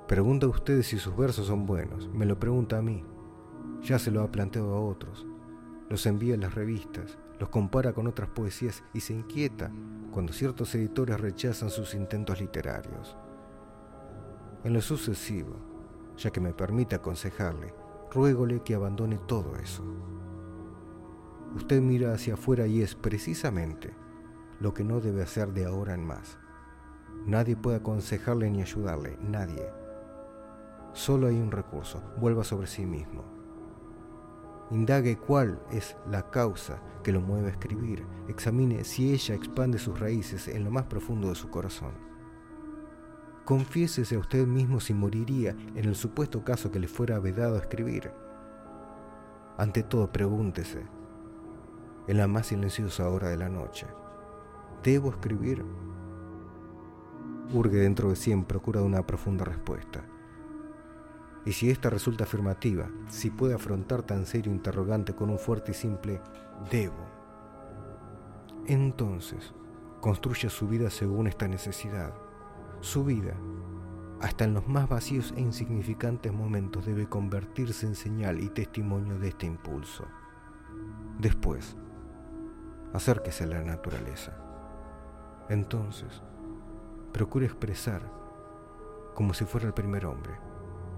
Pregunta 0.07 0.45
a 0.45 0.49
usted 0.49 0.81
si 0.83 0.97
sus 0.97 1.15
versos 1.15 1.47
son 1.47 1.65
buenos. 1.65 2.07
Me 2.09 2.25
lo 2.25 2.39
pregunta 2.39 2.77
a 2.77 2.81
mí. 2.81 3.03
Ya 3.83 3.99
se 3.99 4.11
lo 4.11 4.21
ha 4.21 4.31
planteado 4.31 4.73
a 4.73 4.81
otros. 4.81 5.27
Los 5.89 6.05
envía 6.05 6.35
a 6.35 6.37
las 6.37 6.55
revistas, 6.55 7.17
los 7.39 7.49
compara 7.49 7.93
con 7.93 8.07
otras 8.07 8.29
poesías 8.29 8.83
y 8.93 9.01
se 9.01 9.13
inquieta 9.13 9.71
cuando 10.11 10.33
ciertos 10.33 10.73
editores 10.75 11.19
rechazan 11.19 11.69
sus 11.69 11.93
intentos 11.93 12.39
literarios. 12.41 13.15
En 14.63 14.73
lo 14.73 14.81
sucesivo, 14.81 15.55
ya 16.17 16.31
que 16.31 16.41
me 16.41 16.53
permite 16.53 16.95
aconsejarle, 16.95 17.73
ruégole 18.11 18.63
que 18.63 18.75
abandone 18.75 19.19
todo 19.19 19.55
eso. 19.57 19.83
Usted 21.55 21.81
mira 21.81 22.13
hacia 22.13 22.33
afuera 22.33 22.67
y 22.67 22.81
es 22.81 22.95
precisamente 22.95 23.93
lo 24.59 24.73
que 24.73 24.83
no 24.83 24.99
debe 24.99 25.21
hacer 25.21 25.53
de 25.53 25.65
ahora 25.65 25.93
en 25.93 26.05
más. 26.05 26.39
Nadie 27.25 27.55
puede 27.55 27.77
aconsejarle 27.77 28.49
ni 28.49 28.61
ayudarle, 28.61 29.17
nadie. 29.21 29.69
Solo 30.93 31.27
hay 31.27 31.35
un 31.35 31.51
recurso, 31.51 32.01
vuelva 32.19 32.43
sobre 32.43 32.67
sí 32.67 32.85
mismo 32.85 33.36
Indague 34.69 35.17
cuál 35.17 35.61
es 35.71 35.95
la 36.09 36.29
causa 36.29 36.81
que 37.03 37.13
lo 37.13 37.21
mueve 37.21 37.47
a 37.47 37.51
escribir. 37.51 38.05
Examine 38.27 38.83
si 38.83 39.13
ella 39.13 39.35
expande 39.35 39.79
sus 39.79 39.97
raíces 39.99 40.47
en 40.49 40.65
lo 40.65 40.71
más 40.71 40.85
profundo 40.85 41.29
de 41.29 41.35
su 41.35 41.49
corazón. 41.49 41.93
Confiésese 43.45 44.15
a 44.15 44.19
usted 44.19 44.45
mismo 44.45 44.81
si 44.81 44.93
moriría 44.93 45.51
en 45.51 45.85
el 45.85 45.95
supuesto 45.95 46.43
caso 46.43 46.69
que 46.69 46.79
le 46.79 46.89
fuera 46.89 47.17
vedado 47.19 47.55
escribir. 47.55 48.11
Ante 49.57 49.83
todo, 49.83 50.11
pregúntese, 50.11 50.85
en 52.07 52.17
la 52.17 52.27
más 52.27 52.47
silenciosa 52.47 53.09
hora 53.09 53.29
de 53.29 53.37
la 53.37 53.47
noche, 53.47 53.87
¿debo 54.83 55.11
escribir? 55.11 55.63
Urge 57.53 57.77
dentro 57.77 58.09
de 58.09 58.17
sí 58.17 58.33
en 58.33 58.43
procura 58.43 58.81
de 58.81 58.87
una 58.87 59.07
profunda 59.07 59.45
respuesta. 59.45 60.03
Y 61.47 61.53
si 61.53 61.69
esta 61.69 61.89
resulta 61.89 62.25
afirmativa, 62.25 62.89
si 63.07 63.29
puede 63.29 63.53
afrontar 63.53 64.03
tan 64.03 64.25
serio 64.25 64.51
interrogante 64.51 65.15
con 65.15 65.29
un 65.29 65.39
fuerte 65.39 65.71
y 65.71 65.75
simple 65.75 66.19
debo, 66.69 67.07
entonces 68.65 69.53
construye 70.01 70.49
su 70.49 70.67
vida 70.67 70.89
según 70.89 71.25
esta 71.25 71.47
necesidad. 71.47 72.13
Su 72.81 73.05
vida, 73.05 73.33
hasta 74.19 74.43
en 74.43 74.55
los 74.55 74.67
más 74.67 74.89
vacíos 74.89 75.33
e 75.37 75.39
insignificantes 75.39 76.33
momentos, 76.33 76.85
debe 76.85 77.07
convertirse 77.07 77.85
en 77.85 77.95
señal 77.95 78.41
y 78.41 78.49
testimonio 78.49 79.17
de 79.17 79.29
este 79.29 79.45
impulso. 79.45 80.03
Después, 81.17 81.77
acérquese 82.91 83.45
a 83.45 83.47
la 83.47 83.63
naturaleza. 83.63 84.37
Entonces, 85.47 86.21
procure 87.13 87.45
expresar, 87.45 88.01
como 89.15 89.33
si 89.33 89.45
fuera 89.45 89.65
el 89.65 89.73
primer 89.73 90.05
hombre, 90.05 90.45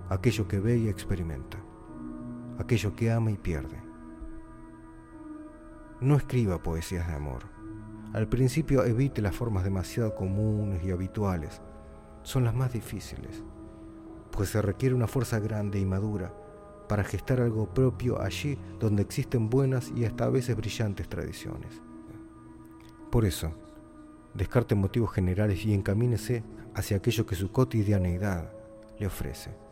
aquello 0.09 0.47
que 0.47 0.59
ve 0.59 0.77
y 0.77 0.87
experimenta, 0.87 1.59
aquello 2.57 2.95
que 2.95 3.11
ama 3.11 3.31
y 3.31 3.37
pierde. 3.37 3.79
No 6.01 6.15
escriba 6.15 6.63
poesías 6.63 7.07
de 7.07 7.13
amor. 7.13 7.43
Al 8.13 8.27
principio 8.27 8.83
evite 8.85 9.21
las 9.21 9.35
formas 9.35 9.63
demasiado 9.63 10.15
comunes 10.15 10.83
y 10.83 10.89
habituales. 10.89 11.61
Son 12.23 12.43
las 12.43 12.55
más 12.55 12.73
difíciles, 12.73 13.43
pues 14.31 14.49
se 14.49 14.61
requiere 14.63 14.95
una 14.95 15.07
fuerza 15.07 15.39
grande 15.39 15.79
y 15.79 15.85
madura 15.85 16.33
para 16.87 17.03
gestar 17.03 17.39
algo 17.39 17.71
propio 17.71 18.19
allí 18.19 18.57
donde 18.79 19.03
existen 19.03 19.47
buenas 19.47 19.91
y 19.95 20.05
hasta 20.05 20.25
a 20.25 20.29
veces 20.29 20.57
brillantes 20.57 21.07
tradiciones. 21.07 21.83
Por 23.11 23.25
eso, 23.25 23.53
descarte 24.33 24.73
motivos 24.73 25.11
generales 25.11 25.63
y 25.65 25.73
encamínese 25.73 26.43
hacia 26.73 26.97
aquello 26.97 27.27
que 27.27 27.35
su 27.35 27.51
cotidianeidad 27.51 28.51
le 28.97 29.05
ofrece. 29.05 29.68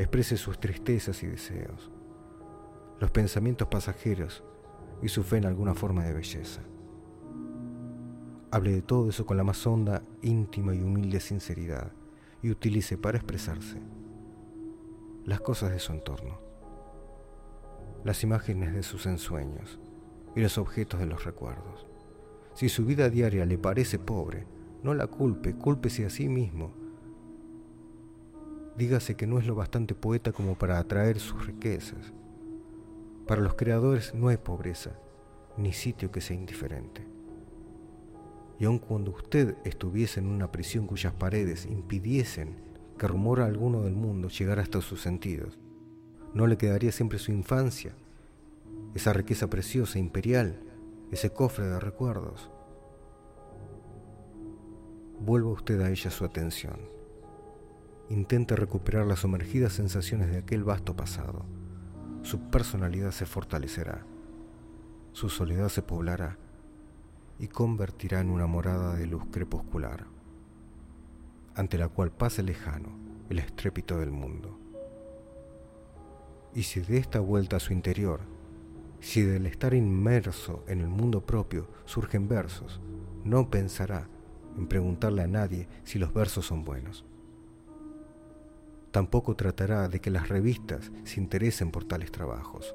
Exprese 0.00 0.38
sus 0.38 0.58
tristezas 0.58 1.22
y 1.22 1.26
deseos, 1.26 1.90
los 3.00 3.10
pensamientos 3.10 3.68
pasajeros 3.68 4.42
y 5.02 5.08
su 5.08 5.22
fe 5.22 5.36
en 5.36 5.44
alguna 5.44 5.74
forma 5.74 6.04
de 6.04 6.14
belleza. 6.14 6.62
Hable 8.50 8.72
de 8.72 8.80
todo 8.80 9.10
eso 9.10 9.26
con 9.26 9.36
la 9.36 9.44
más 9.44 9.66
honda, 9.66 10.02
íntima 10.22 10.74
y 10.74 10.80
humilde 10.80 11.20
sinceridad 11.20 11.92
y 12.40 12.50
utilice 12.50 12.96
para 12.96 13.18
expresarse 13.18 13.76
las 15.26 15.42
cosas 15.42 15.70
de 15.70 15.78
su 15.78 15.92
entorno, 15.92 16.40
las 18.02 18.24
imágenes 18.24 18.72
de 18.72 18.82
sus 18.82 19.04
ensueños 19.04 19.80
y 20.34 20.40
los 20.40 20.56
objetos 20.56 20.98
de 20.98 21.06
los 21.08 21.26
recuerdos. 21.26 21.86
Si 22.54 22.70
su 22.70 22.86
vida 22.86 23.10
diaria 23.10 23.44
le 23.44 23.58
parece 23.58 23.98
pobre, 23.98 24.46
no 24.82 24.94
la 24.94 25.08
culpe, 25.08 25.54
cúlpese 25.56 26.06
a 26.06 26.10
sí 26.10 26.30
mismo. 26.30 26.79
Dígase 28.80 29.14
que 29.14 29.26
no 29.26 29.38
es 29.38 29.46
lo 29.46 29.54
bastante 29.54 29.94
poeta 29.94 30.32
como 30.32 30.54
para 30.54 30.78
atraer 30.78 31.20
sus 31.20 31.46
riquezas. 31.46 32.14
Para 33.26 33.42
los 33.42 33.52
creadores 33.52 34.14
no 34.14 34.28
hay 34.28 34.38
pobreza, 34.38 34.92
ni 35.58 35.74
sitio 35.74 36.10
que 36.10 36.22
sea 36.22 36.34
indiferente. 36.34 37.06
Y 38.58 38.64
aun 38.64 38.78
cuando 38.78 39.10
usted 39.10 39.54
estuviese 39.64 40.20
en 40.20 40.28
una 40.28 40.50
prisión 40.50 40.86
cuyas 40.86 41.12
paredes 41.12 41.66
impidiesen 41.66 42.56
que 42.96 43.06
rumor 43.06 43.42
alguno 43.42 43.82
del 43.82 43.94
mundo 43.94 44.28
llegara 44.28 44.62
hasta 44.62 44.80
sus 44.80 45.02
sentidos, 45.02 45.58
no 46.32 46.46
le 46.46 46.56
quedaría 46.56 46.90
siempre 46.90 47.18
su 47.18 47.32
infancia, 47.32 47.92
esa 48.94 49.12
riqueza 49.12 49.50
preciosa, 49.50 49.98
imperial, 49.98 50.58
ese 51.10 51.28
cofre 51.28 51.66
de 51.66 51.80
recuerdos. 51.80 52.50
Vuelva 55.20 55.50
usted 55.50 55.82
a 55.82 55.90
ella 55.90 56.10
su 56.10 56.24
atención. 56.24 56.99
Intente 58.10 58.56
recuperar 58.56 59.06
las 59.06 59.20
sumergidas 59.20 59.72
sensaciones 59.72 60.30
de 60.30 60.38
aquel 60.38 60.64
vasto 60.64 60.96
pasado. 60.96 61.46
Su 62.22 62.40
personalidad 62.50 63.12
se 63.12 63.24
fortalecerá, 63.24 64.04
su 65.12 65.30
soledad 65.30 65.68
se 65.68 65.80
poblará 65.80 66.36
y 67.38 67.48
convertirá 67.48 68.20
en 68.20 68.30
una 68.30 68.46
morada 68.46 68.96
de 68.96 69.06
luz 69.06 69.22
crepuscular, 69.30 70.06
ante 71.54 71.78
la 71.78 71.88
cual 71.88 72.10
pase 72.10 72.42
lejano 72.42 72.90
el 73.30 73.38
estrépito 73.38 73.98
del 73.98 74.10
mundo. 74.10 74.58
Y 76.52 76.64
si 76.64 76.80
de 76.80 76.98
esta 76.98 77.20
vuelta 77.20 77.56
a 77.56 77.60
su 77.60 77.72
interior 77.72 78.20
si 79.00 79.22
del 79.22 79.46
estar 79.46 79.72
inmerso 79.72 80.62
en 80.68 80.80
el 80.80 80.88
mundo 80.88 81.24
propio 81.24 81.68
surgen 81.86 82.28
versos, 82.28 82.80
no 83.24 83.50
pensará 83.50 84.08
en 84.58 84.66
preguntarle 84.66 85.22
a 85.22 85.26
nadie 85.26 85.68
si 85.84 85.98
los 85.98 86.12
versos 86.12 86.46
son 86.46 86.64
buenos. 86.64 87.06
Tampoco 88.90 89.36
tratará 89.36 89.88
de 89.88 90.00
que 90.00 90.10
las 90.10 90.28
revistas 90.28 90.90
se 91.04 91.20
interesen 91.20 91.70
por 91.70 91.84
tales 91.84 92.10
trabajos, 92.10 92.74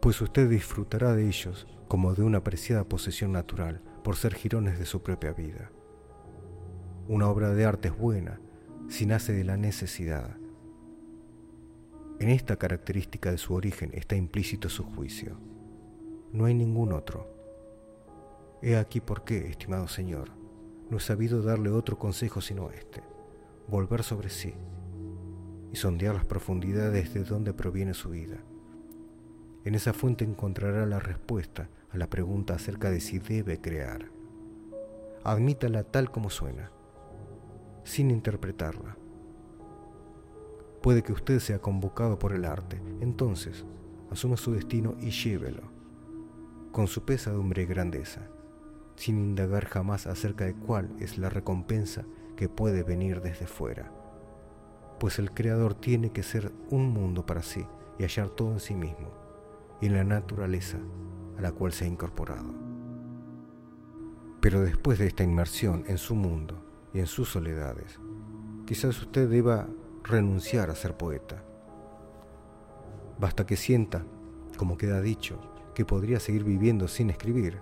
pues 0.00 0.20
usted 0.20 0.48
disfrutará 0.48 1.14
de 1.14 1.26
ellos 1.26 1.66
como 1.86 2.14
de 2.14 2.22
una 2.22 2.38
apreciada 2.38 2.84
posesión 2.84 3.32
natural 3.32 3.82
por 4.02 4.16
ser 4.16 4.34
jirones 4.34 4.78
de 4.78 4.86
su 4.86 5.02
propia 5.02 5.32
vida. 5.32 5.70
Una 7.08 7.28
obra 7.28 7.54
de 7.54 7.64
arte 7.64 7.88
es 7.88 7.96
buena 7.96 8.40
si 8.88 9.04
nace 9.04 9.32
de 9.32 9.44
la 9.44 9.56
necesidad, 9.56 10.36
en 12.20 12.30
esta 12.30 12.56
característica 12.56 13.30
de 13.30 13.38
su 13.38 13.54
origen 13.54 13.90
está 13.94 14.16
implícito 14.16 14.68
su 14.68 14.82
juicio. 14.82 15.38
No 16.32 16.46
hay 16.46 16.54
ningún 16.54 16.92
otro. 16.92 17.28
He 18.60 18.76
aquí 18.76 19.00
por 19.00 19.22
qué, 19.22 19.46
estimado 19.46 19.86
Señor, 19.86 20.32
no 20.90 20.96
he 20.96 21.00
sabido 21.00 21.42
darle 21.42 21.70
otro 21.70 21.96
consejo 21.96 22.40
sino 22.40 22.70
este, 22.70 23.04
volver 23.68 24.02
sobre 24.02 24.30
sí 24.30 24.52
y 25.72 25.76
sondear 25.76 26.14
las 26.14 26.24
profundidades 26.24 27.14
de 27.14 27.24
donde 27.24 27.52
proviene 27.52 27.94
su 27.94 28.10
vida. 28.10 28.38
En 29.64 29.74
esa 29.74 29.92
fuente 29.92 30.24
encontrará 30.24 30.86
la 30.86 30.98
respuesta 30.98 31.68
a 31.90 31.98
la 31.98 32.08
pregunta 32.08 32.54
acerca 32.54 32.90
de 32.90 33.00
si 33.00 33.18
debe 33.18 33.60
crear. 33.60 34.10
Admítala 35.24 35.84
tal 35.84 36.10
como 36.10 36.30
suena, 36.30 36.70
sin 37.84 38.10
interpretarla 38.10 38.96
Puede 40.82 41.02
que 41.02 41.12
usted 41.12 41.40
sea 41.40 41.58
convocado 41.58 42.18
por 42.18 42.32
el 42.32 42.44
arte, 42.44 42.80
entonces 43.00 43.64
asuma 44.10 44.36
su 44.36 44.52
destino 44.52 44.94
y 45.00 45.10
llévelo, 45.10 45.62
con 46.70 46.86
su 46.86 47.04
pesadumbre 47.04 47.64
y 47.64 47.66
grandeza, 47.66 48.28
sin 48.94 49.18
indagar 49.18 49.66
jamás 49.66 50.06
acerca 50.06 50.44
de 50.44 50.54
cuál 50.54 50.90
es 51.00 51.18
la 51.18 51.30
recompensa 51.30 52.04
que 52.36 52.48
puede 52.48 52.84
venir 52.84 53.20
desde 53.20 53.46
fuera. 53.46 53.92
Pues 54.98 55.18
el 55.18 55.32
Creador 55.32 55.74
tiene 55.74 56.10
que 56.10 56.22
ser 56.22 56.52
un 56.70 56.90
mundo 56.90 57.24
para 57.24 57.42
sí 57.42 57.64
y 57.98 58.02
hallar 58.02 58.30
todo 58.30 58.52
en 58.52 58.60
sí 58.60 58.74
mismo 58.74 59.10
y 59.80 59.86
en 59.86 59.94
la 59.94 60.04
naturaleza 60.04 60.78
a 61.36 61.40
la 61.40 61.52
cual 61.52 61.72
se 61.72 61.84
ha 61.84 61.88
incorporado. 61.88 62.52
Pero 64.40 64.60
después 64.60 64.98
de 64.98 65.06
esta 65.06 65.24
inmersión 65.24 65.84
en 65.86 65.98
su 65.98 66.14
mundo 66.14 66.64
y 66.92 67.00
en 67.00 67.06
sus 67.06 67.28
soledades, 67.28 67.98
quizás 68.66 69.00
usted 69.00 69.28
deba 69.28 69.68
renunciar 70.04 70.70
a 70.70 70.74
ser 70.74 70.96
poeta. 70.96 71.42
Basta 73.18 73.46
que 73.46 73.56
sienta, 73.56 74.04
como 74.56 74.76
queda 74.76 75.00
dicho, 75.00 75.40
que 75.74 75.84
podría 75.84 76.18
seguir 76.20 76.44
viviendo 76.44 76.88
sin 76.88 77.10
escribir 77.10 77.58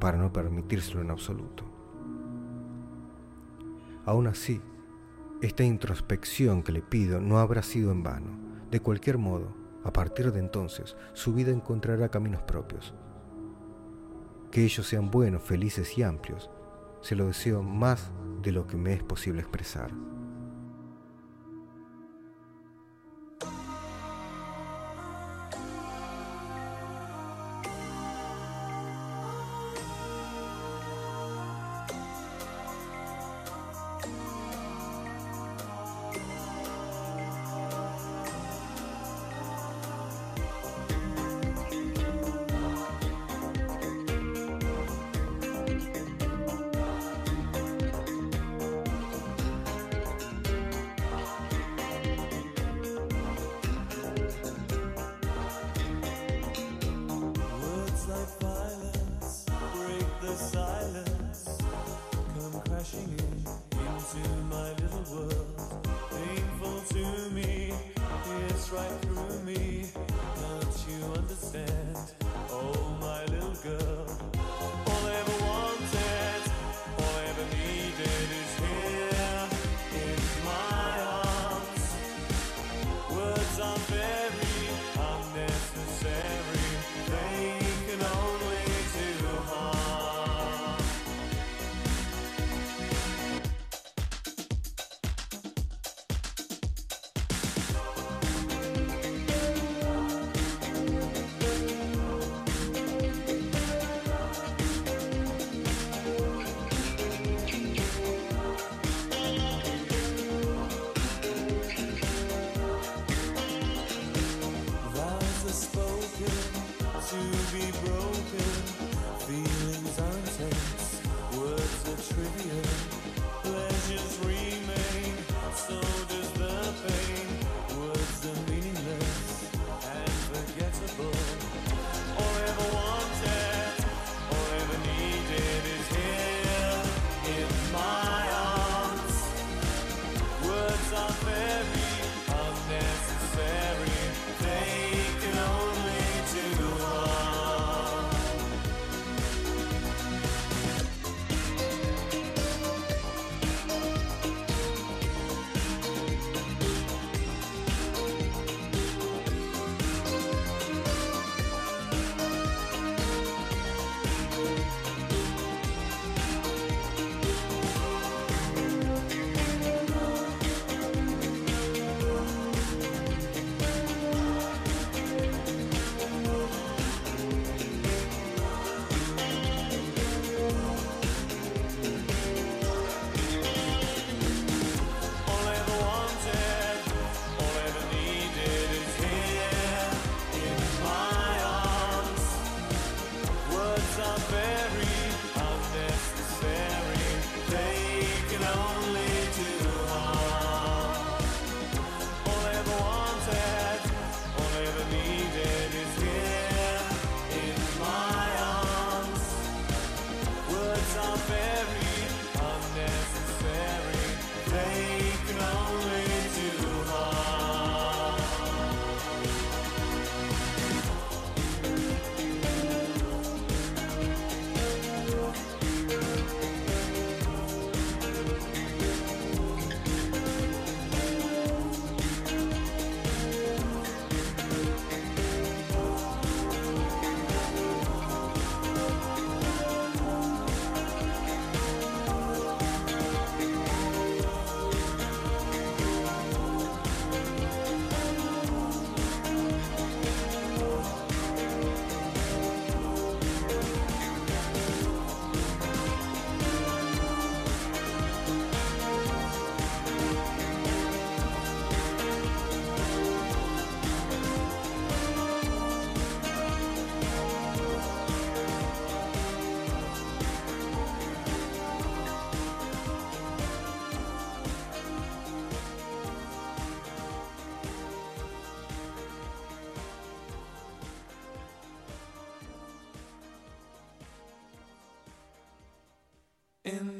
para 0.00 0.18
no 0.18 0.32
permitírselo 0.32 1.00
en 1.00 1.10
absoluto. 1.10 1.64
Aún 4.04 4.26
así, 4.26 4.60
esta 5.42 5.64
introspección 5.64 6.62
que 6.62 6.72
le 6.72 6.82
pido 6.82 7.20
no 7.20 7.38
habrá 7.38 7.62
sido 7.62 7.92
en 7.92 8.02
vano. 8.02 8.38
De 8.70 8.80
cualquier 8.80 9.18
modo, 9.18 9.54
a 9.84 9.92
partir 9.92 10.32
de 10.32 10.40
entonces, 10.40 10.96
su 11.12 11.34
vida 11.34 11.52
encontrará 11.52 12.08
caminos 12.08 12.42
propios. 12.42 12.94
Que 14.50 14.64
ellos 14.64 14.86
sean 14.86 15.10
buenos, 15.10 15.42
felices 15.42 15.96
y 15.98 16.02
amplios, 16.02 16.50
se 17.02 17.14
lo 17.14 17.26
deseo 17.26 17.62
más 17.62 18.10
de 18.42 18.52
lo 18.52 18.66
que 18.66 18.76
me 18.76 18.94
es 18.94 19.02
posible 19.02 19.40
expresar. 19.40 19.90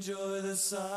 Enjoy 0.09 0.41
the 0.41 0.55
silence. 0.55 0.96